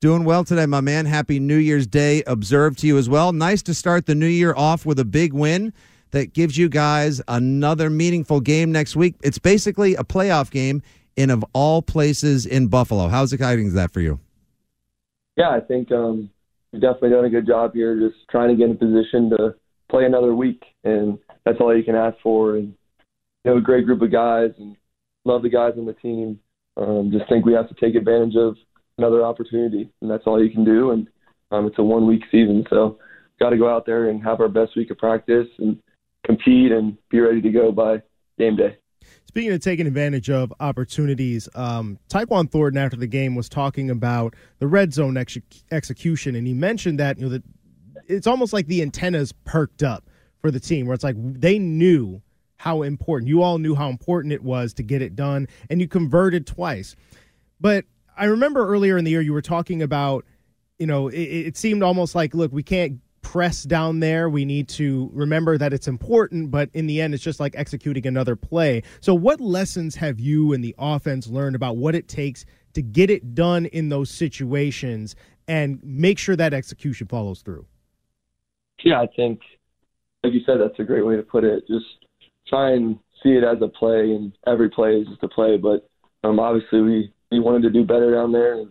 [0.00, 1.06] Doing well today, my man.
[1.06, 3.32] Happy New Year's Day observed to you as well.
[3.32, 5.72] Nice to start the new year off with a big win
[6.12, 9.16] that gives you guys another meaningful game next week.
[9.22, 10.82] It's basically a playoff game
[11.18, 13.08] in of all places in Buffalo.
[13.08, 14.20] How's exciting is that for you?
[15.36, 16.30] Yeah, I think um,
[16.72, 19.54] we've definitely done a good job here, just trying to get in position to
[19.90, 22.56] play another week, and that's all you can ask for.
[22.56, 22.72] And
[23.44, 24.76] you know, a great group of guys, and
[25.24, 26.38] love the guys on the team.
[26.76, 28.56] Um, just think we have to take advantage of
[28.96, 30.92] another opportunity, and that's all you can do.
[30.92, 31.08] And
[31.50, 32.98] um, it's a one week season, so
[33.40, 35.80] got to go out there and have our best week of practice and
[36.24, 38.02] compete and be ready to go by
[38.38, 38.76] game day.
[39.28, 44.34] Speaking of taking advantage of opportunities, um, Tyquan Thornton after the game was talking about
[44.58, 45.36] the red zone ex-
[45.70, 47.42] execution, and he mentioned that you know that
[48.06, 50.04] it's almost like the antennas perked up
[50.40, 52.22] for the team, where it's like they knew
[52.56, 55.86] how important you all knew how important it was to get it done, and you
[55.86, 56.96] converted twice.
[57.60, 57.84] But
[58.16, 60.24] I remember earlier in the year you were talking about,
[60.78, 64.28] you know, it, it seemed almost like, look, we can't press down there.
[64.28, 68.06] We need to remember that it's important, but in the end, it's just like executing
[68.06, 68.82] another play.
[69.00, 73.10] So, what lessons have you and the offense learned about what it takes to get
[73.10, 77.66] it done in those situations and make sure that execution follows through?
[78.84, 79.40] Yeah, I think,
[80.22, 81.66] like you said, that's a great way to put it.
[81.66, 81.86] Just
[82.48, 85.56] try and see it as a play, and every play is just a play.
[85.56, 85.88] But
[86.24, 88.70] um, obviously, we we wanted to do better down there, and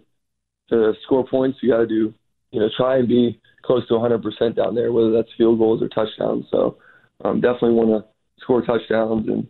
[0.69, 2.13] to score points, you got to do,
[2.51, 5.89] you know, try and be close to 100% down there, whether that's field goals or
[5.89, 6.45] touchdowns.
[6.49, 6.77] So
[7.23, 8.09] um, definitely want to
[8.41, 9.47] score touchdowns, and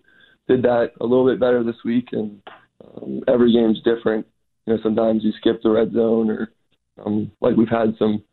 [0.47, 2.09] did that a little bit better this week.
[2.11, 2.41] And
[2.83, 4.25] um, every game's different.
[4.65, 6.51] You know, sometimes you skip the red zone, or
[7.05, 8.23] um, like we've had some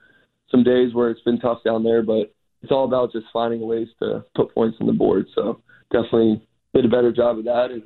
[0.51, 3.89] some days where it's been tough down there, but it's all about just finding ways
[4.01, 5.27] to put points on the board.
[5.35, 5.61] So
[5.93, 7.83] definitely did a better job of that, and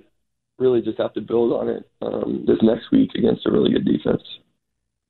[0.58, 3.84] really just have to build on it um, this next week against a really good
[3.84, 4.22] defense.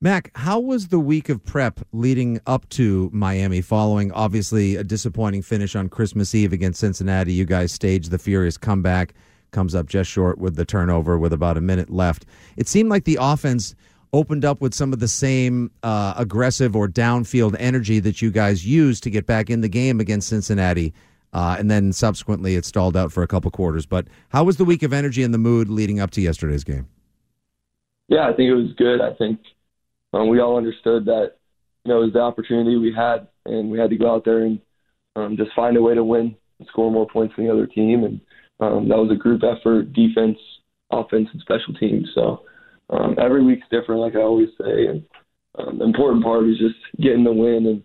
[0.01, 5.43] Mac, how was the week of prep leading up to Miami following obviously a disappointing
[5.43, 7.33] finish on Christmas Eve against Cincinnati?
[7.33, 9.13] You guys staged the furious comeback,
[9.51, 12.27] comes up just short with the turnover with about a minute left.
[12.57, 13.75] It seemed like the offense
[14.13, 18.65] opened up with some of the same uh, aggressive or downfield energy that you guys
[18.65, 20.95] used to get back in the game against Cincinnati.
[21.33, 23.85] Uh, and then subsequently it stalled out for a couple quarters.
[23.85, 26.87] But how was the week of energy and the mood leading up to yesterday's game?
[28.07, 29.01] Yeah, I think it was good.
[29.01, 29.41] I think
[30.13, 31.33] um, we all understood that
[31.85, 34.45] you know it was the opportunity we had, and we had to go out there
[34.45, 34.61] and
[35.17, 38.05] um, just find a way to win and score more points than the other team.
[38.05, 38.21] And
[38.61, 40.39] um, that was a group effort, defense,
[40.91, 42.09] offense, and special teams.
[42.15, 42.43] So
[42.91, 44.87] um, every week's different, like I always say.
[44.87, 45.03] And
[45.59, 47.83] um, the important part is just getting the win and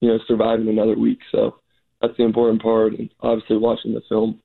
[0.00, 1.18] you know surviving another week.
[1.32, 1.56] So
[2.00, 2.94] that's the important part.
[2.94, 4.40] And obviously, watching the film,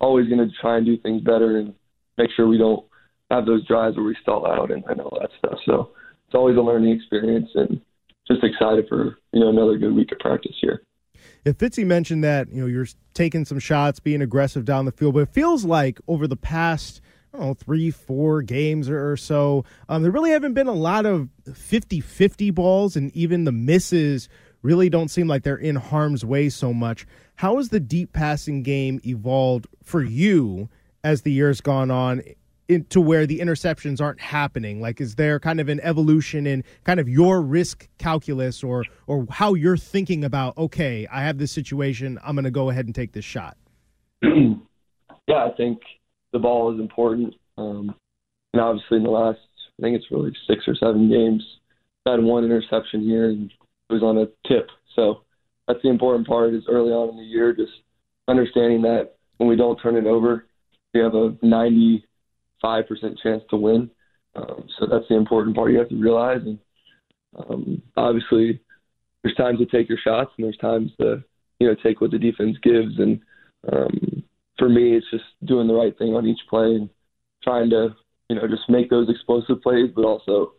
[0.00, 1.74] always going to try and do things better and
[2.18, 2.84] make sure we don't
[3.30, 5.58] have those drives where we stall out and, and all that stuff.
[5.66, 5.90] So
[6.34, 7.80] it's always a learning experience and
[8.26, 10.82] just excited for you know another good week of practice here.
[11.44, 15.14] If Fitzy mentioned that you know you're taking some shots, being aggressive down the field,
[15.14, 17.00] but it feels like over the past
[17.32, 21.04] I don't know, three, four games or, so, um, there really haven't been a lot
[21.04, 24.28] of 50-50 balls, and even the misses
[24.62, 27.08] really don't seem like they're in harm's way so much.
[27.34, 30.68] How has the deep passing game evolved for you
[31.02, 32.22] as the years gone on
[32.68, 34.80] into where the interceptions aren't happening?
[34.80, 39.26] Like, is there kind of an evolution in kind of your risk calculus or or
[39.30, 40.56] how you're thinking about?
[40.56, 42.18] Okay, I have this situation.
[42.24, 43.56] I'm going to go ahead and take this shot.
[44.22, 45.80] yeah, I think
[46.32, 47.34] the ball is important.
[47.56, 47.94] Um,
[48.52, 49.40] and obviously, in the last,
[49.78, 51.42] I think it's really six or seven games,
[52.06, 54.68] I had one interception here, and it was on a tip.
[54.94, 55.22] So
[55.66, 56.54] that's the important part.
[56.54, 57.72] Is early on in the year, just
[58.28, 60.46] understanding that when we don't turn it over,
[60.92, 61.36] we have a
[62.64, 63.90] 95% chance to win.
[64.36, 66.40] Um, so that's the important part you have to realize.
[66.44, 66.58] And
[67.36, 68.60] um, obviously,
[69.22, 71.22] there's times to take your shots, and there's times to
[71.60, 72.98] you know take what the defense gives.
[72.98, 73.20] And
[73.72, 74.24] um,
[74.58, 76.88] for me, it's just doing the right thing on each play and
[77.42, 77.94] trying to
[78.28, 80.52] you know just make those explosive plays, but also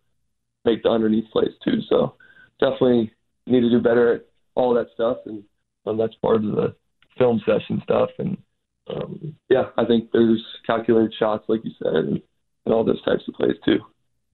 [0.63, 1.82] make the underneath plays too.
[1.89, 2.15] So
[2.60, 3.12] definitely
[3.46, 5.44] need to do better at all that stuff, and
[5.86, 6.76] um, that's part of the
[7.18, 8.10] film session stuff.
[8.20, 8.38] And
[8.88, 12.21] um, yeah, I think there's calculated shots, like you said, and,
[12.65, 13.80] and all those types of plays too.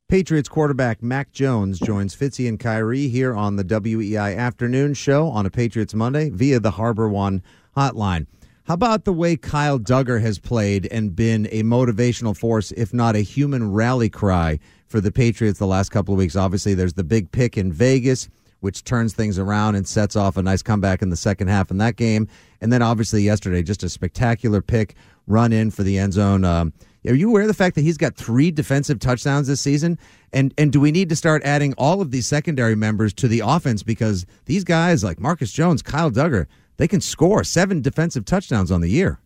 [0.10, 5.46] Patriots quarterback Mac Jones joins Fitzy and Kyrie here on the WEEI afternoon show on
[5.46, 7.42] a Patriots Monday via the Harbor One
[7.78, 8.28] hotline.
[8.66, 13.16] How about the way Kyle Dugger has played and been a motivational force, if not
[13.16, 16.36] a human rally cry for the Patriots the last couple of weeks?
[16.36, 18.28] Obviously, there's the big pick in Vegas
[18.62, 21.78] which turns things around and sets off a nice comeback in the second half in
[21.78, 22.28] that game.
[22.62, 24.96] And then obviously yesterday, just a spectacular pick
[25.28, 26.46] run in for the end zone.
[26.46, 26.74] Um,
[27.08, 29.98] are you aware of the fact that he's got three defensive touchdowns this season?
[30.32, 33.42] And and do we need to start adding all of these secondary members to the
[33.44, 36.46] offense because these guys like Marcus Jones, Kyle Dugger,
[36.78, 39.20] they can score seven defensive touchdowns on the year.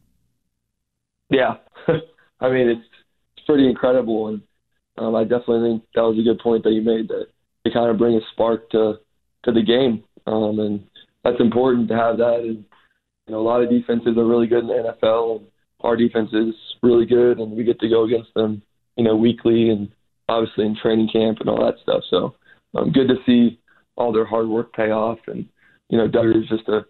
[1.30, 1.58] Yeah,
[2.40, 2.88] I mean it's
[3.38, 4.42] it's pretty incredible, and
[4.98, 7.28] um, I definitely think that was a good point that you made that
[7.66, 9.00] they kind of bring a spark to
[9.46, 10.84] to the game, um, and
[11.24, 12.40] that's important to have that.
[12.42, 12.66] And
[13.28, 15.48] you know, a lot of defenses are really good in the NFL, and
[15.82, 16.54] our defense is
[16.84, 18.62] really good, and we get to go against them,
[18.98, 19.90] you know, weekly and
[20.28, 22.04] obviously in training camp and all that stuff.
[22.10, 22.36] So,
[22.76, 23.60] um, good to see
[23.96, 25.20] all their hard work pay off.
[25.28, 25.46] And
[25.90, 26.86] you know, Dugger is just a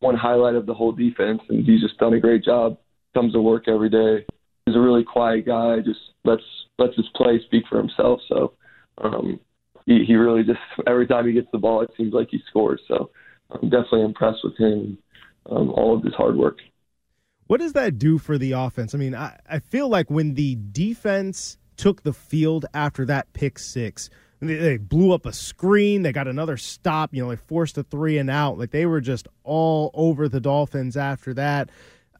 [0.00, 2.78] one highlight of the whole defense, and he's just done a great job.
[3.14, 4.26] Comes to work every day.
[4.66, 5.80] He's a really quiet guy.
[5.80, 6.42] Just lets
[6.78, 8.20] lets his play speak for himself.
[8.28, 8.52] So,
[8.98, 9.40] um,
[9.86, 12.80] he, he really just every time he gets the ball, it seems like he scores.
[12.86, 13.10] So
[13.50, 14.98] I'm definitely impressed with him,
[15.50, 16.58] um, all of his hard work.
[17.46, 18.94] What does that do for the offense?
[18.94, 23.58] I mean, I, I feel like when the defense took the field after that pick
[23.58, 26.02] six, they, they blew up a screen.
[26.02, 27.14] They got another stop.
[27.14, 28.58] You know, they forced a three and out.
[28.58, 31.70] Like they were just all over the Dolphins after that.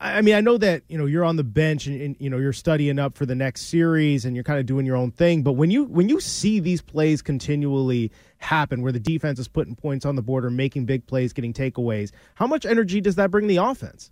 [0.01, 2.39] I mean, I know that you know you're on the bench and, and, you know
[2.39, 5.43] you're studying up for the next series and you're kind of doing your own thing.
[5.43, 9.75] But when you when you see these plays continually happen, where the defense is putting
[9.75, 13.31] points on the board or making big plays, getting takeaways, how much energy does that
[13.31, 14.11] bring the offense?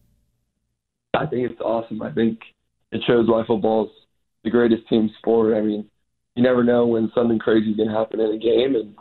[1.14, 2.02] I think it's awesome.
[2.02, 2.40] I think
[2.90, 3.90] it shows why football's
[4.42, 5.54] the greatest team sport.
[5.54, 5.88] I mean,
[6.34, 8.94] you never know when something crazy to happen in a game, and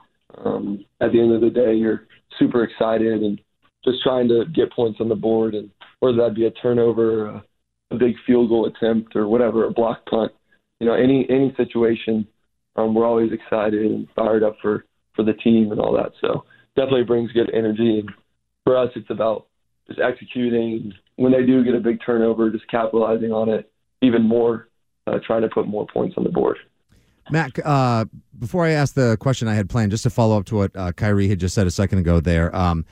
[0.45, 3.39] um, at the end of the day, you're super excited and
[3.83, 5.69] just trying to get points on the board and
[6.03, 7.43] whether that be a turnover, a,
[7.91, 10.33] a big field goal attempt, or whatever, a block punt.
[10.81, 12.27] You know, any any situation,
[12.75, 14.83] um, we're always excited and fired up for
[15.15, 16.11] for the team and all that.
[16.19, 16.43] So
[16.75, 18.11] definitely brings good energy, and
[18.65, 19.47] for us, it's about
[19.87, 20.91] just executing.
[21.15, 23.71] When they do get a big turnover, just capitalizing on it
[24.01, 24.67] even more,
[25.07, 26.57] uh, trying to put more points on the board.
[27.31, 28.03] Matt, uh,
[28.37, 30.91] before I ask the question I had planned, just to follow up to what uh,
[30.91, 32.53] Kyrie had just said a second ago there.
[32.53, 32.83] Um,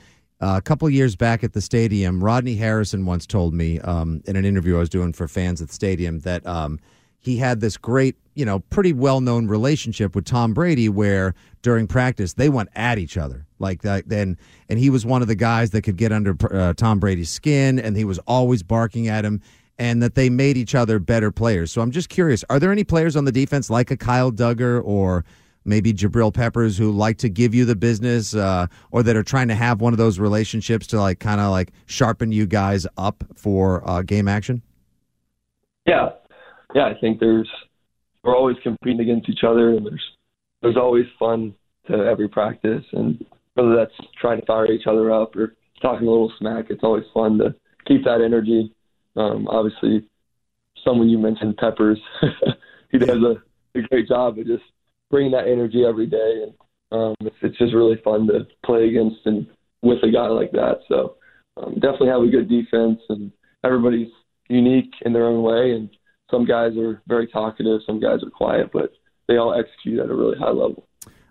[0.42, 4.44] a couple years back at the stadium, Rodney Harrison once told me um, in an
[4.44, 6.80] interview I was doing for fans at the stadium that um,
[7.20, 11.86] he had this great, you know, pretty well known relationship with Tom Brady where during
[11.86, 13.46] practice they went at each other.
[13.60, 14.36] Like that, then,
[14.68, 17.78] and he was one of the guys that could get under uh, Tom Brady's skin
[17.78, 19.40] and he was always barking at him
[19.78, 21.70] and that they made each other better players.
[21.70, 24.82] So I'm just curious are there any players on the defense like a Kyle Dugger
[24.84, 25.24] or
[25.64, 29.48] maybe Jabril Peppers who like to give you the business uh, or that are trying
[29.48, 33.24] to have one of those relationships to like kind of like sharpen you guys up
[33.34, 34.62] for uh, game action?
[35.86, 36.10] Yeah,
[36.74, 36.86] yeah.
[36.86, 37.50] I think there's
[38.22, 40.04] we're always competing against each other, and there's
[40.62, 41.54] there's always fun
[41.88, 46.10] to every practice, and whether that's trying to fire each other up or talking a
[46.10, 47.54] little smack, it's always fun to
[47.86, 48.72] keep that energy.
[49.16, 50.08] Um, obviously,
[50.84, 52.00] someone you mentioned, Peppers,
[52.90, 53.42] he does a,
[53.78, 54.62] a great job of just
[55.12, 56.54] bringing that energy every day, and
[56.90, 59.46] um, it's, it's just really fun to play against and
[59.82, 60.78] with a guy like that.
[60.88, 61.16] So
[61.56, 63.30] um, definitely have a good defense, and
[63.62, 64.10] everybody's
[64.48, 65.72] unique in their own way.
[65.72, 65.88] And
[66.30, 68.92] some guys are very talkative, some guys are quiet, but
[69.28, 70.88] they all execute at a really high level.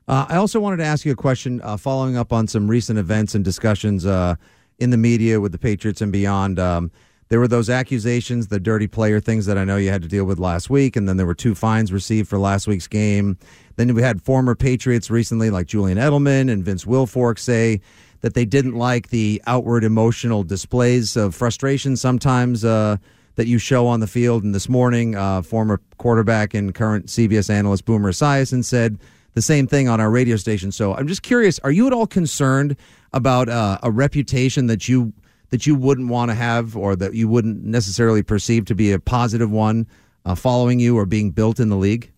[0.08, 3.00] Uh, I also wanted to ask you a question uh, following up on some recent
[3.00, 4.36] events and discussions uh,
[4.80, 6.60] in the media with the Patriots and beyond.
[6.60, 6.92] Um,
[7.32, 10.26] there were those accusations, the dirty player things that I know you had to deal
[10.26, 13.38] with last week, and then there were two fines received for last week's game.
[13.78, 17.80] Then we had former Patriots recently, like Julian Edelman and Vince Wilfork, say
[18.20, 22.98] that they didn't like the outward emotional displays of frustration sometimes uh,
[23.36, 24.44] that you show on the field.
[24.44, 29.00] And this morning, uh, former quarterback and current CBS analyst Boomer Esiason said
[29.36, 30.70] the same thing on our radio station.
[30.70, 32.76] So I'm just curious: Are you at all concerned
[33.14, 35.14] about uh, a reputation that you
[35.52, 39.00] that you wouldn't want to have, or that you wouldn't necessarily perceive to be a
[39.00, 39.88] positive one,
[40.26, 42.12] uh, following you or being built in the league?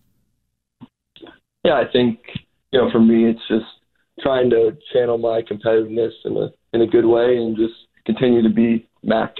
[1.64, 2.18] Yeah, I think
[2.74, 3.66] you know, for me, it's just
[4.20, 7.74] trying to channel my competitiveness in a in a good way and just
[8.04, 9.34] continue to be Mac.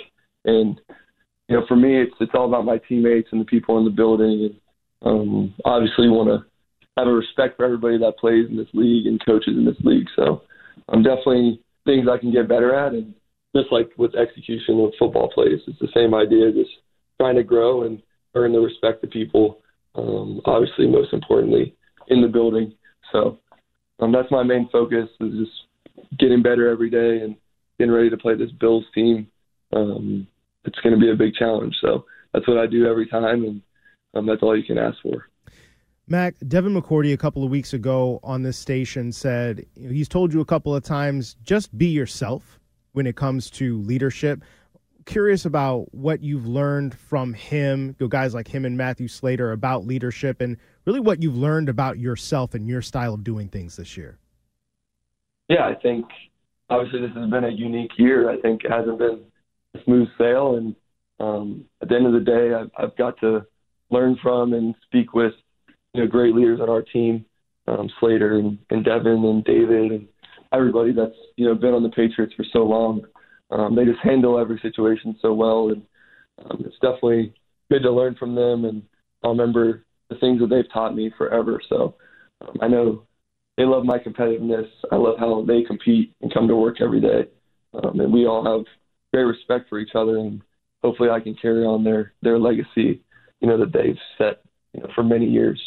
[0.45, 0.81] And
[1.49, 3.91] you know, for me, it's it's all about my teammates and the people in the
[3.91, 4.51] building.
[5.03, 6.47] And um, obviously, want to
[6.97, 10.07] have a respect for everybody that plays in this league and coaches in this league.
[10.15, 10.43] So,
[10.89, 13.15] I'm definitely things I can get better at, and
[13.55, 16.53] just like with execution of football plays, it's the same idea.
[16.53, 16.71] Just
[17.21, 18.03] trying to grow and
[18.35, 19.61] earn the respect of people.
[19.95, 21.77] Um, obviously, most importantly,
[22.09, 22.75] in the building.
[23.13, 23.39] So
[24.01, 27.37] um, that's my main focus is just getting better every day and
[27.79, 29.29] getting ready to play this Bills team.
[29.73, 30.27] Um,
[30.65, 31.77] it's going to be a big challenge.
[31.81, 33.63] So that's what I do every time, and
[34.15, 35.29] um, that's all you can ask for.
[36.07, 40.41] Mac, Devin McCourty a couple of weeks ago on this station said he's told you
[40.41, 42.61] a couple of times just be yourself
[42.95, 44.43] when it comes to leadership.
[45.05, 50.41] Curious about what you've learned from him, guys like him and Matthew Slater about leadership,
[50.41, 54.19] and really what you've learned about yourself and your style of doing things this year.
[55.49, 56.07] Yeah, I think
[56.71, 58.31] obviously this has been a unique year.
[58.31, 59.25] I think it hasn't been
[59.75, 60.75] a smooth sail, and
[61.21, 63.45] um, at the end of the day, I've, I've got to
[63.91, 65.35] learn from and speak with
[65.93, 67.27] you know great leaders on our team,
[67.67, 70.09] um, Slater and, and Devin and David and
[70.53, 73.03] everybody that's you know been on the Patriots for so long.
[73.51, 75.83] Um, they just handle every situation so well, and
[76.39, 77.35] um, it's definitely
[77.71, 78.65] good to learn from them.
[78.65, 78.83] And
[79.23, 81.61] I'll remember the things that they've taught me forever.
[81.69, 81.95] So
[82.41, 83.05] um, I know
[83.57, 84.69] they love my competitiveness.
[84.91, 87.29] I love how they compete and come to work every day,
[87.75, 88.65] um, and we all have
[89.13, 90.19] great respect for each other.
[90.19, 90.43] And
[90.83, 93.03] hopefully, I can carry on their their legacy,
[93.41, 95.61] you know, that they've set you know for many years.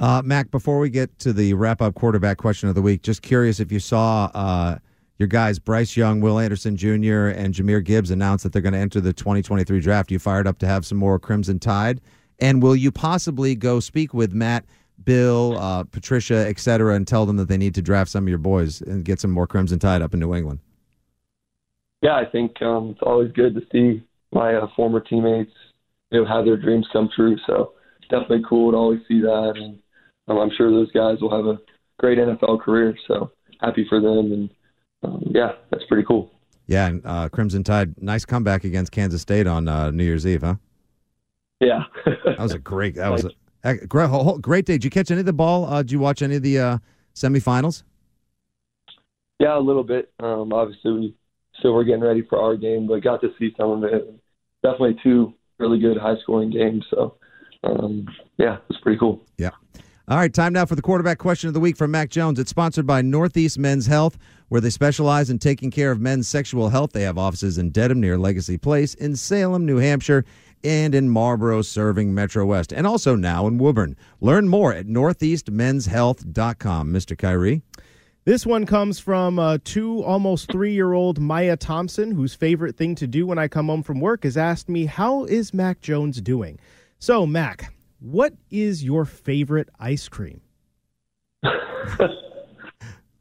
[0.00, 3.22] Uh, Mac, before we get to the wrap up quarterback question of the week, just
[3.22, 4.78] curious if you saw uh,
[5.18, 8.78] your guys, Bryce Young, Will Anderson Jr., and Jahmyr Gibbs, announce that they're going to
[8.78, 10.10] enter the 2023 draft.
[10.10, 12.00] You fired up to have some more Crimson Tide?
[12.38, 14.64] And will you possibly go speak with Matt,
[15.04, 18.28] Bill, uh, Patricia, et cetera, and tell them that they need to draft some of
[18.28, 20.60] your boys and get some more Crimson Tide up in New England?
[22.00, 25.50] Yeah, I think um, it's always good to see my uh, former teammates
[26.10, 27.36] you know, have their dreams come true.
[27.46, 27.72] So
[28.08, 29.78] definitely cool to always see that, and
[30.28, 31.60] um, I'm sure those guys will have a
[31.98, 32.96] great NFL career.
[33.06, 33.30] So
[33.60, 34.50] happy for them, and
[35.02, 36.32] um, yeah, that's pretty cool.
[36.66, 40.42] Yeah, and uh, Crimson Tide, nice comeback against Kansas State on uh, New Year's Eve,
[40.42, 40.56] huh?
[41.60, 41.84] Yeah,
[42.24, 42.96] that was a great.
[42.96, 43.26] That was
[43.64, 44.74] a, great, great day.
[44.74, 45.64] Did you catch any of the ball?
[45.64, 46.78] Uh, did you watch any of the uh,
[47.14, 47.82] semifinals?
[49.40, 50.12] Yeah, a little bit.
[50.20, 51.14] Um, obviously, we
[51.58, 54.12] still were getting ready for our game, but got to see some of it.
[54.62, 56.84] Definitely two really good high scoring games.
[56.90, 57.16] So
[57.64, 58.06] um,
[58.36, 59.24] yeah, it's pretty cool.
[59.36, 59.50] Yeah.
[60.08, 62.38] All right, time now for the quarterback question of the week from Mac Jones.
[62.38, 64.16] It's sponsored by Northeast Men's Health,
[64.48, 66.92] where they specialize in taking care of men's sexual health.
[66.92, 70.24] They have offices in Dedham near Legacy Place, in Salem, New Hampshire,
[70.64, 73.96] and in Marlboro, serving Metro West, and also now in Woburn.
[74.22, 76.92] Learn more at northeastmenshealth.com.
[76.92, 77.18] Mr.
[77.18, 77.60] Kyrie.
[78.24, 82.94] This one comes from uh, two almost three year old Maya Thompson, whose favorite thing
[82.94, 86.20] to do when I come home from work is ask me, How is Mac Jones
[86.20, 86.58] doing?
[86.98, 90.40] So, Mac, what is your favorite ice cream?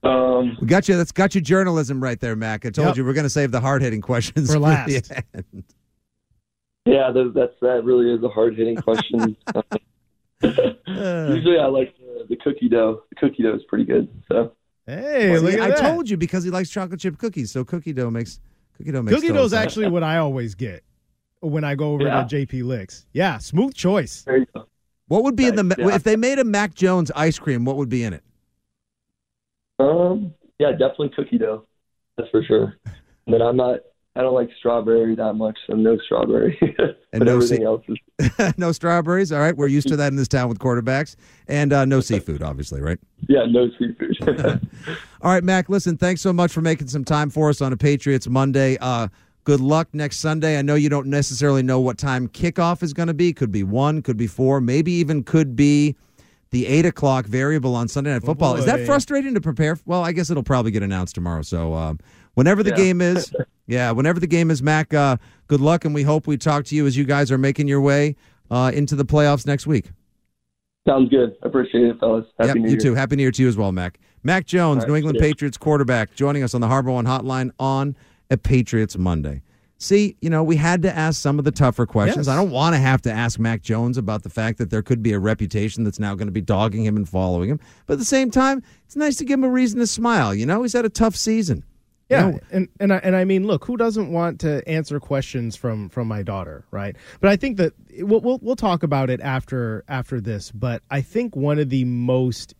[0.03, 0.95] Um, We got you.
[0.95, 2.65] That's got you journalism right there, Mac.
[2.65, 2.97] I told Yep.
[2.97, 5.11] you we're going to save the hard hitting questions For the last.
[5.33, 5.63] end.
[6.85, 9.35] yeah, that, that's that really is a hard hitting question.
[10.41, 13.03] Usually, I like the, the cookie dough.
[13.09, 14.07] The cookie dough is pretty good.
[14.31, 14.53] So
[14.85, 15.91] Hey, Well, look see, at I that.
[15.91, 17.51] told you because he likes chocolate chip cookies.
[17.51, 18.39] So cookie dough makes
[18.77, 19.65] cookie dough makes Cookie total dough's sense.
[19.65, 20.83] actually what I always get
[21.41, 22.23] when I go over Yeah.
[22.23, 23.05] to JP Licks.
[23.13, 24.23] Yeah, smooth choice.
[24.23, 24.65] there you go.
[25.07, 25.95] What would be in the Yeah.
[25.95, 27.63] if they made a Mac Jones ice cream?
[27.65, 28.23] What would be in it?
[29.79, 31.65] Um, yeah, definitely cookie dough.
[32.17, 32.75] That's for sure.
[33.27, 33.79] But I'm not.
[34.15, 36.57] I don't like strawberry that much, so no strawberry.
[37.13, 39.31] And but no everything se- else is no strawberries.
[39.31, 41.15] All right, we're used to that in this town with quarterbacks,
[41.47, 42.99] and uh, no seafood, obviously, right?
[43.29, 44.17] yeah, no seafood.
[45.21, 45.69] All right, Mac.
[45.69, 48.77] Listen, thanks so much for making some time for us on a Patriots Monday.
[48.81, 49.07] Uh,
[49.47, 50.59] good luck next Sunday.
[50.59, 53.31] I know you don't necessarily know what time kickoff is going to be.
[53.31, 55.95] Could be one, could be four, maybe even could be
[56.49, 58.55] the eight o'clock variable on Sunday Night Football.
[58.57, 59.79] is that frustrating to prepare?
[59.85, 61.43] Well, I guess it'll probably get announced tomorrow.
[61.43, 61.97] So um,
[62.33, 62.75] whenever the Yeah.
[62.75, 63.31] game is,
[63.67, 64.93] yeah, whenever the game is, Mac.
[64.93, 65.15] Uh,
[65.47, 67.79] good luck, and we hope we talk to you as you guys are making your
[67.79, 68.17] way
[68.51, 69.91] uh, into the playoffs next week.
[70.85, 71.37] Sounds good.
[71.41, 72.25] I appreciate it, fellas.
[72.37, 72.79] Happy Yep, New you Year.
[72.79, 72.95] too.
[72.95, 73.97] Happy New Year to you as well, Mac.
[74.23, 75.19] Mac Jones, All right, New England.
[75.19, 77.95] Patriots quarterback, joining us on the Harbor One Hotline on
[78.29, 79.41] a Patriots Monday.
[79.79, 82.25] See, you know, we had to ask some of the tougher questions.
[82.25, 82.33] Yes.
[82.33, 85.03] I don't want to have to ask Mac Jones about the fact that there could
[85.03, 87.59] be a reputation that's now going to be dogging him and following him.
[87.85, 90.33] But at the same time, it's nice to give him a reason to smile.
[90.33, 91.63] You know, he's had a tough season.
[92.09, 95.57] Yeah, know, and and I, and I mean, look, who doesn't want to answer questions
[95.57, 96.95] from from my daughter, right?
[97.19, 100.49] But I think that we'll we'll, we'll talk about it after after this.
[100.51, 102.55] But I think one of the most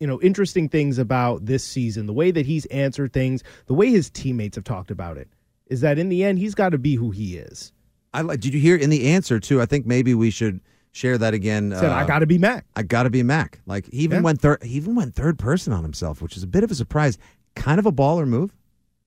[0.00, 3.90] you know interesting things about this season, the way that he's answered things, the way
[3.90, 5.28] his teammates have talked about it,
[5.66, 7.72] is that in the end, he's got to be who he is.
[8.12, 8.40] I like.
[8.40, 9.60] Did you hear in the answer too?
[9.60, 10.60] I think maybe we should
[10.92, 11.72] share that again.
[11.72, 13.60] Said, uh, "I got to be Mac." I got to be Mac.
[13.66, 14.22] Like he even Yeah.
[14.22, 14.62] went third.
[14.62, 17.18] He even went third person on himself, which is a bit of a surprise.
[17.56, 18.54] Kind of a baller move.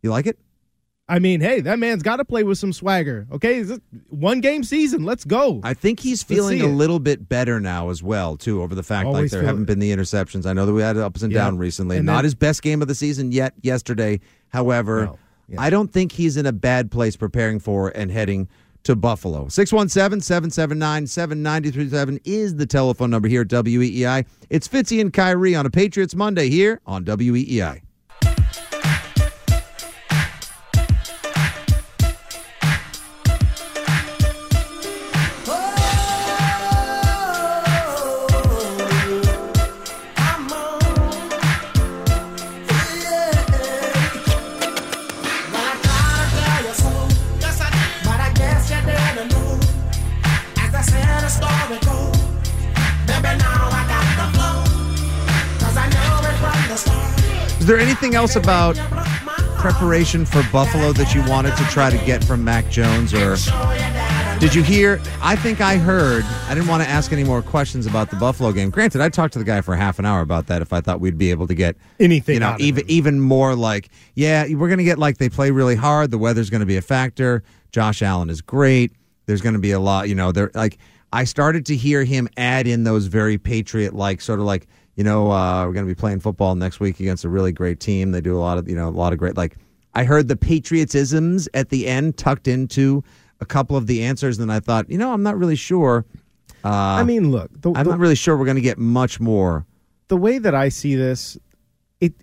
[0.01, 0.37] You like it?
[1.09, 3.27] I mean, hey, that man's got to play with some swagger.
[3.31, 3.63] Okay,
[4.09, 5.05] one game season.
[5.05, 5.61] Let's go.
[5.63, 9.07] I think he's feeling a little bit better now as well, too, over the fact
[9.07, 9.67] like there haven't it.
[9.67, 10.45] been the interceptions.
[10.45, 11.45] I know that we had ups and Yeah.
[11.45, 11.95] down recently.
[11.97, 14.19] And Not then- his best game of the season yet yesterday.
[14.49, 15.17] However, No.
[15.49, 15.61] Yeah.
[15.61, 18.49] I don't think he's in a bad place preparing for and heading
[18.83, 19.47] to Buffalo.
[19.47, 24.25] 617-779-7937 is the telephone number here at WEEI.
[24.49, 27.81] It's Fitzy and Kyrie on a Patriots Monday here on WEEI.
[57.97, 58.75] Anything else about
[59.57, 63.35] preparation for Buffalo that you wanted to try to get from Mac Jones or
[64.39, 67.87] did you hear I think I heard I didn't want to ask any more questions
[67.87, 68.69] about the Buffalo game.
[68.69, 71.01] Granted, I talked to the guy for half an hour about that if I thought
[71.01, 74.77] we'd be able to get Anything you know, even even more like, yeah, we're going
[74.77, 77.41] to get like they play really hard, the weather's going to be a factor.
[77.71, 78.91] Josh Allen is great.
[79.25, 80.77] There's going to be a lot, you know, they're like
[81.11, 84.67] I started to hear him add in those very patriot like sort of like
[84.97, 87.79] you know, uh, we're going to be playing football next week against a really great
[87.79, 88.11] team.
[88.11, 89.37] They do a lot of, you know, a lot of great.
[89.37, 89.55] Like,
[89.93, 93.03] I heard the patriotisms at the end tucked into
[93.39, 96.05] a couple of the answers, and I thought, you know, I'm not really sure.
[96.65, 99.19] Uh, I mean, look, the, I'm the- not really sure we're going to get much
[99.19, 99.65] more.
[100.07, 101.37] the way that I see this,
[102.01, 102.13] it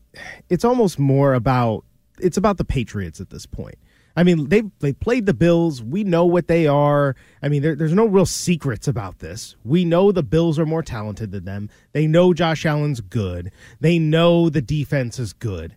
[0.49, 1.85] it's almost more about
[2.21, 3.77] it's about the Patriots at this point.
[4.17, 5.83] I mean, they they played the Bills.
[5.83, 7.17] We know what they are.
[7.43, 9.57] I mean, there, there's no real secrets about this.
[9.65, 11.69] We know the Bills are more talented than them.
[11.93, 13.51] They know Josh Allen's good.
[13.81, 15.77] They know the defense is good,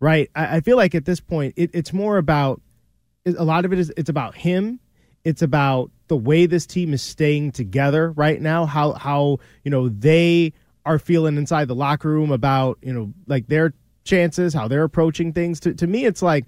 [0.00, 0.30] right?
[0.34, 2.62] I, I feel like at this point, it, it's more about
[3.26, 4.80] a lot of it is it's about him.
[5.24, 8.64] It's about the way this team is staying together right now.
[8.64, 10.54] How how you know they
[10.86, 13.74] are feeling inside the locker room about you know like their
[14.04, 15.60] chances, how they're approaching things.
[15.60, 16.46] To to me, it's like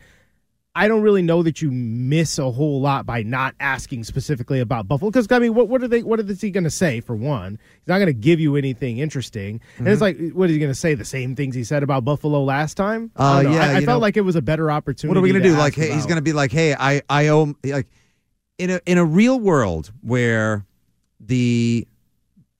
[0.76, 4.86] I don't really know that you miss a whole lot by not asking specifically about
[4.86, 5.10] Buffalo.
[5.10, 6.02] Because I mean, what what are they?
[6.02, 7.00] What is he going to say?
[7.00, 9.60] For one, he's not going to give you anything interesting.
[9.78, 10.94] And it's like, what is he going to say?
[10.94, 13.10] The same things he said about Buffalo last time?
[13.16, 15.08] I Uh, don't yeah, I, I felt know- like it was a better opportunity.
[15.08, 15.56] What are we gonna do?
[15.56, 17.88] Like, hey, he's gonna be like, hey, I, I owe like
[18.58, 20.66] in a in a real world where
[21.20, 21.88] the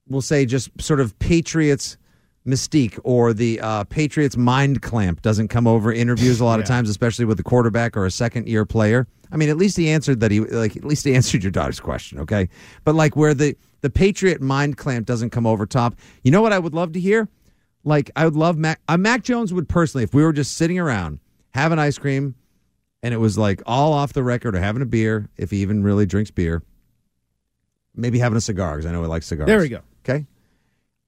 [0.07, 1.97] we'll say just sort of Patriots
[2.47, 6.89] mystique or the uh, Patriots mind clamp doesn't come over interviews a lot of times,
[6.89, 9.07] especially with a quarterback or a second year player.
[9.31, 11.79] I mean, at least he answered that he like at least he answered your daughter's
[11.79, 12.49] question, okay?
[12.83, 15.95] But like where the the Patriot mind clamp doesn't come over top.
[16.23, 17.27] You know what I would love to hear?
[17.83, 18.81] Like I would love Mac.
[18.87, 21.19] Uh, Mac Jones would personally, if we were just sitting around
[21.51, 22.35] having ice cream,
[23.03, 25.83] and it was like all off the record or having a beer, if he even
[25.83, 26.63] really drinks beer,
[27.95, 29.47] maybe having a cigar because I know he likes cigars.
[29.47, 29.81] There we go.
[30.07, 30.25] Okay.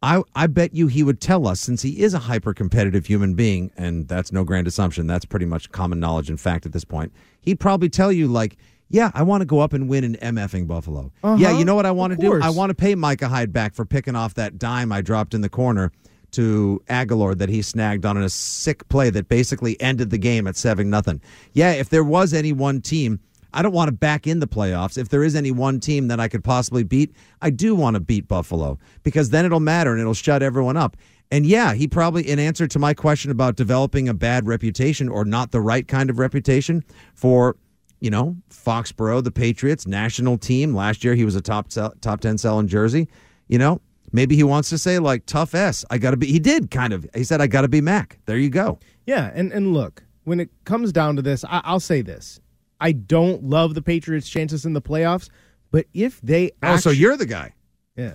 [0.01, 3.33] I I bet you he would tell us since he is a hyper competitive human
[3.33, 5.07] being, and that's no grand assumption.
[5.07, 7.11] That's pretty much common knowledge and fact at this point.
[7.41, 8.57] He'd probably tell you like.
[8.91, 11.11] Yeah, I want to go up and win an MFing Buffalo.
[11.23, 11.35] Uh-huh.
[11.35, 12.41] Yeah, you know what I want to do?
[12.41, 15.41] I want to pay Micah Hyde back for picking off that dime I dropped in
[15.41, 15.91] the corner
[16.31, 20.55] to Agholor that he snagged on a sick play that basically ended the game at
[20.55, 21.21] seven nothing.
[21.53, 23.19] Yeah, if there was any one team,
[23.53, 24.97] I don't want to back in the playoffs.
[24.97, 27.99] If there is any one team that I could possibly beat, I do want to
[27.99, 30.97] beat Buffalo because then it'll matter and it'll shut everyone up.
[31.31, 35.25] And yeah, he probably, in answer to my question about developing a bad reputation or
[35.25, 36.83] not the right kind of reputation
[37.13, 37.55] for,
[37.99, 40.73] you know, Foxborough, the Patriots, national team.
[40.73, 43.09] Last year he was a top sell, top ten sell in Jersey.
[43.47, 43.81] You know,
[44.11, 45.85] maybe he wants to say like tough S.
[45.89, 46.27] I got to be.
[46.27, 47.05] He did kind of.
[47.13, 48.19] He said I got to be Mac.
[48.25, 48.79] There you go.
[49.05, 52.39] Yeah, and and look, when it comes down to this, I, I'll say this:
[52.79, 55.29] I don't love the Patriots' chances in the playoffs,
[55.71, 57.53] but if they Oh, so you're the guy.
[57.95, 58.13] yeah.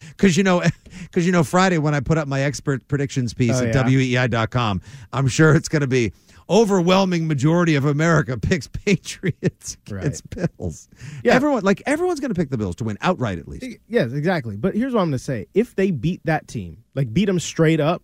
[0.00, 0.62] Because you know,
[1.04, 3.82] because you know, Friday when I put up my expert predictions piece Oh, at yeah.
[4.28, 4.82] weei.com,
[5.12, 6.12] I'm sure it's going to be
[6.50, 10.88] overwhelming majority of America picks Patriots against Bills.
[11.22, 11.32] Yeah.
[11.34, 13.66] everyone like everyone's going to pick the Bills to win outright at least.
[13.88, 14.56] Yes, exactly.
[14.56, 17.40] But here's what I'm going to say: if they beat that team, like beat them
[17.40, 18.02] straight up,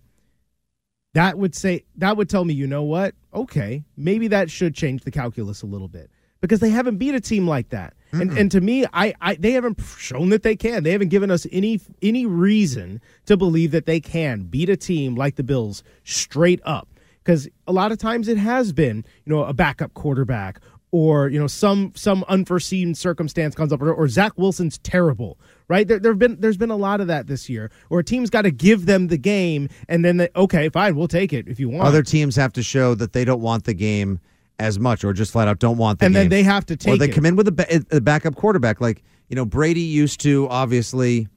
[1.14, 3.14] that would say that would tell me, you know what?
[3.34, 7.20] Okay, maybe that should change the calculus a little bit because they haven't beat a
[7.20, 7.94] team like that.
[8.12, 10.82] And and to me, I, I they haven't shown that they can.
[10.82, 15.14] They haven't given us any any reason to believe that they can beat a team
[15.14, 16.88] like the Bills straight up.
[17.22, 21.38] Because a lot of times it has been, you know, a backup quarterback or you
[21.38, 25.38] know some some unforeseen circumstance comes up or, or Zach Wilson's terrible,
[25.70, 25.88] right?
[25.88, 28.42] There there've been there's been a lot of that this year, or a team's got
[28.42, 31.70] to give them the game, and then they, okay, fine, we'll take it if you
[31.70, 31.86] want.
[31.88, 34.20] Other teams have to show that they don't want the game
[34.58, 36.24] as much, or just flat out don't want the And game.
[36.24, 36.92] then they have to take.
[36.94, 37.14] or they it.
[37.14, 38.80] come in with a, ba- eh, a backup quarterback.
[38.82, 41.28] Like you know, Brady used to obviously.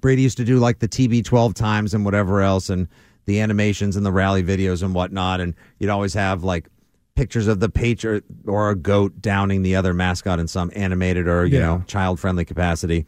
[0.00, 2.88] Brady used to do like the TB twelve times and whatever else, and
[3.26, 6.68] the animations and the rally videos and whatnot, and you'd always have like
[7.16, 11.44] pictures of the patriot or a goat downing the other mascot in some animated or
[11.44, 11.66] you Yeah.
[11.66, 13.04] know child friendly capacity.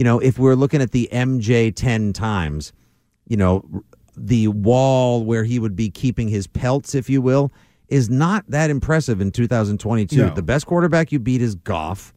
[0.00, 2.72] You know, if we're looking at the MJ ten times,
[3.28, 3.62] you know,
[4.16, 7.52] the wall where he would be keeping his pelts, if you will,
[7.88, 10.16] is not that impressive in 2022.
[10.16, 10.30] No.
[10.30, 12.14] The best quarterback you beat is Goff.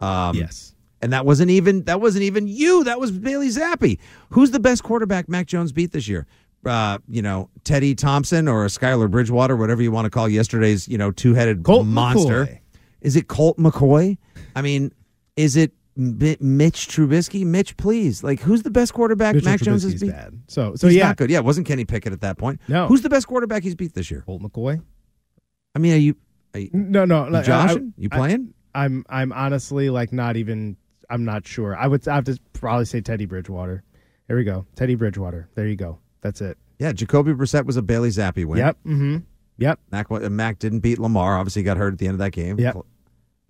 [0.00, 0.74] Um, yes.
[1.02, 2.84] And that wasn't even that wasn't even you.
[2.84, 3.98] That was Bailey Zappe.
[4.30, 6.26] Who's the best quarterback Mac Jones beat this year?
[6.64, 10.96] Uh, you know, Teddy Thompson or Skylar Bridgewater, whatever you want to call yesterday's, you
[10.96, 12.46] know, two-headed monster.
[12.46, 12.58] McCoy.
[13.02, 14.16] Is it Colt McCoy?
[14.56, 14.90] I mean,
[15.36, 17.44] is it Mitch Trubisky?
[17.46, 18.22] Mitch, please.
[18.22, 20.10] Like, who's the best quarterback Mitchell Mac Jones has Trubisky's beat?
[20.12, 20.40] bad.
[20.48, 21.30] So so He's yeah, not good.
[21.30, 22.60] Yeah, it wasn't Kenny Pickett at that point.
[22.68, 22.86] No.
[22.86, 24.22] Who's the best quarterback he's beat this year?
[24.26, 24.82] Colt McCoy.
[25.74, 26.16] I mean, are you,
[26.54, 27.94] are you, No, no, like, joshing?
[27.96, 28.54] I- you playing?
[28.74, 30.76] I'm I'm honestly like not even.
[31.08, 31.74] I'm not sure.
[31.76, 33.82] I would I have to probably say Teddy Bridgewater.
[34.28, 35.48] There we go, Teddy Bridgewater.
[35.54, 35.98] There you go.
[36.20, 36.58] That's it.
[36.78, 38.58] yeah, Jacoby Brissett was a Bailey Zappe win.
[38.58, 38.76] Yep.
[38.84, 39.16] Mm-hmm.
[39.58, 39.78] Yep.
[39.92, 41.38] Mac, Mac didn't beat Lamar.
[41.38, 42.58] Obviously, got hurt at the end of that game.
[42.60, 42.76] Yep.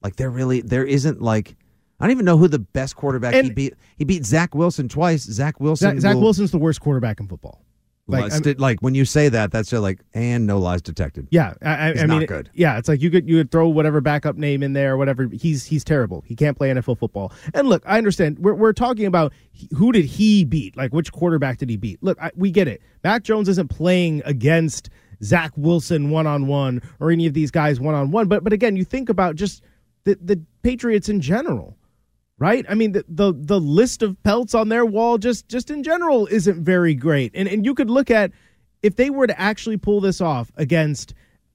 [0.03, 1.57] Like there really, there isn't like,
[1.99, 3.75] I don't even know who the best quarterback he beat.
[3.97, 5.23] He beat Zach Wilson twice.
[5.23, 6.01] Zach Wilson.
[6.01, 7.63] Zach, will- Wilson's the worst quarterback in football.
[8.09, 11.27] Like, Like, when you say that, that's just like, and no lies detected.
[11.33, 12.51] Yeah, I, I, mean, it- good.
[12.55, 15.27] yeah, it's like you could you could throw whatever backup name in there, or whatever.
[15.33, 16.23] He's he's terrible.
[16.25, 17.33] He can't play NFL football.
[17.53, 18.39] And look, I understand.
[18.39, 19.33] We're we're talking about
[19.77, 20.77] who did he beat?
[20.77, 22.01] Like which quarterback did he beat?
[22.01, 22.81] Look, I, we get it.
[23.03, 24.89] Mac Jones isn't playing against
[25.25, 28.29] Zach Wilson one on one or any of these guys one on one.
[28.29, 29.65] But but again, you think about just
[30.05, 31.77] the the Patriots in general.
[32.39, 35.83] Right, I mean the, the the list of pelts on their wall just just in
[35.83, 38.31] general isn't very great, and and you could look at
[38.83, 41.15] if they were to actually pull this off against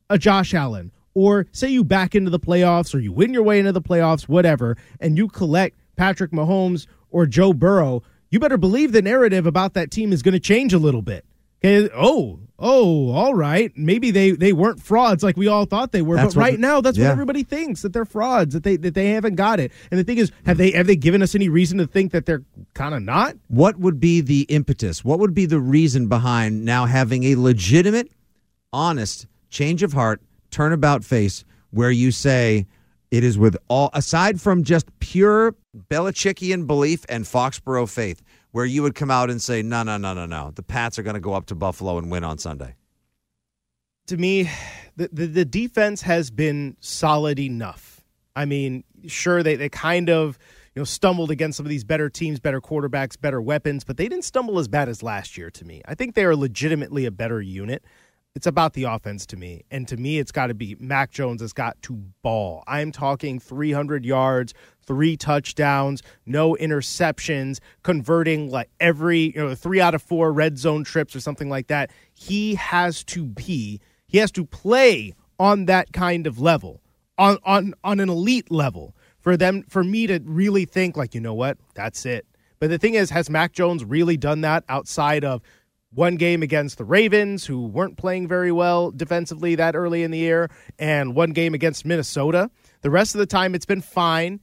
[0.10, 3.60] a Josh Allen, or say you back into the playoffs, or you win your way
[3.60, 8.02] into the playoffs, whatever, and you collect Patrick Mahomes or Joe Burrow,
[8.32, 11.26] you better believe the narrative about that team is going to change a little bit.
[11.64, 11.90] Okay.
[11.96, 13.72] Oh, oh, all right.
[13.76, 16.82] Maybe they they weren't frauds like we all thought they were, That's but right now
[16.82, 17.06] that's yeah.
[17.06, 19.72] what everybody thinks that they're frauds that they that they haven't got it.
[19.92, 22.26] And the thing is, have they have they given us any reason to think that
[22.26, 22.44] they're
[22.74, 23.36] kind of not?
[23.48, 25.06] What would be the impetus?
[25.06, 28.12] What would be the reason behind now having a legitimate,
[28.74, 32.66] honest change of heart, turnabout face where you say
[33.12, 35.56] it is with all, aside from just pure
[35.90, 38.22] Belichickian belief and Foxborough faith,
[38.52, 40.52] where you would come out and say, no, no, no, no, no.
[40.54, 42.76] The Pats are going to go up to Buffalo and win on Sunday.
[44.08, 44.50] to me,
[44.96, 48.04] the, the, the defense has been solid enough.
[48.36, 50.38] I mean, sure, they, they kind of
[50.76, 54.08] you know stumbled against some of these better teams, better quarterbacks, better weapons, but they
[54.08, 55.82] didn't stumble as bad as last year to me.
[55.86, 57.84] I think they are legitimately a better unit.
[58.34, 59.66] It's about the offense to me.
[59.72, 62.64] And to me, it's got to be Mac Jones has got to ball.
[62.66, 64.54] I'm talking 300 yards,
[64.86, 70.86] three touchdowns, no interceptions, converting like every, you know, three out of four red zone
[70.86, 71.92] trips or something like that.
[72.14, 76.82] He has to be, he has to play on that kind of level,
[77.18, 81.20] on, on, on an elite level for them, for me to really think like, you
[81.20, 82.26] know what, that's it.
[82.62, 85.42] But the thing is, has Mac Jones really done that outside of
[85.94, 90.18] one game against the Ravens, who weren't playing very well defensively that early in the
[90.18, 92.50] year, and one game against Minnesota.
[92.82, 94.40] The rest of the time, it's been fine,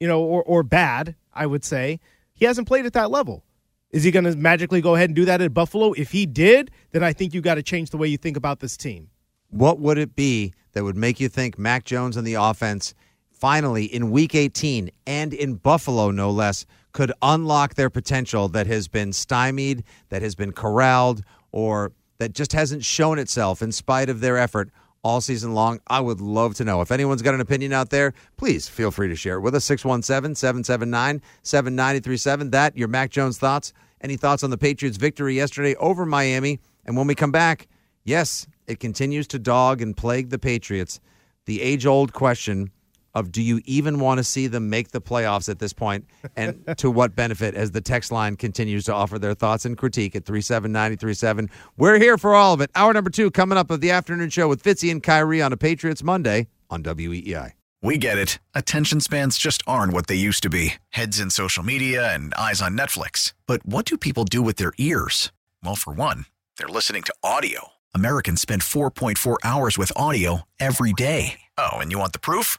[0.00, 2.00] you know, or, or bad, I would say.
[2.32, 3.44] He hasn't played at that level.
[3.90, 5.92] Is he going to magically go ahead and do that at Buffalo?
[5.92, 8.60] If he did, then I think you got to change the way you think about
[8.60, 9.10] this team.
[9.50, 12.94] What would it be that would make you think Mac Jones and the offense
[13.30, 16.66] finally in week 18 and in Buffalo, no less,
[16.96, 21.22] could unlock their potential that has been stymied, that has been corralled,
[21.52, 24.70] or that just hasn't shown itself in spite of their effort
[25.04, 25.78] all season long?
[25.88, 26.80] I would love to know.
[26.80, 29.66] If anyone's got an opinion out there, please feel free to share it with us.
[29.66, 32.50] 617 779 7937.
[32.52, 33.74] That, your Mac Jones thoughts.
[34.00, 36.60] Any thoughts on the Patriots' victory yesterday over Miami?
[36.86, 37.68] And when we come back,
[38.04, 41.00] yes, it continues to dog and plague the Patriots.
[41.44, 42.70] The age old question
[43.16, 46.04] of do you even want to see them make the playoffs at this point
[46.36, 50.14] and to what benefit as the text line continues to offer their thoughts and critique
[50.14, 51.50] at 37937.
[51.78, 52.70] We're here for all of it.
[52.74, 55.56] Hour number two coming up of the afternoon show with Fitzy and Kyrie on a
[55.56, 57.52] Patriots Monday on WEEI.
[57.82, 58.38] We get it.
[58.54, 62.60] Attention spans just aren't what they used to be heads in social media and eyes
[62.60, 63.32] on Netflix.
[63.46, 65.32] But what do people do with their ears?
[65.64, 66.26] Well, for one,
[66.58, 67.68] they're listening to audio.
[67.94, 71.40] Americans spend 4.4 hours with audio every day.
[71.56, 72.58] Oh, and you want the proof?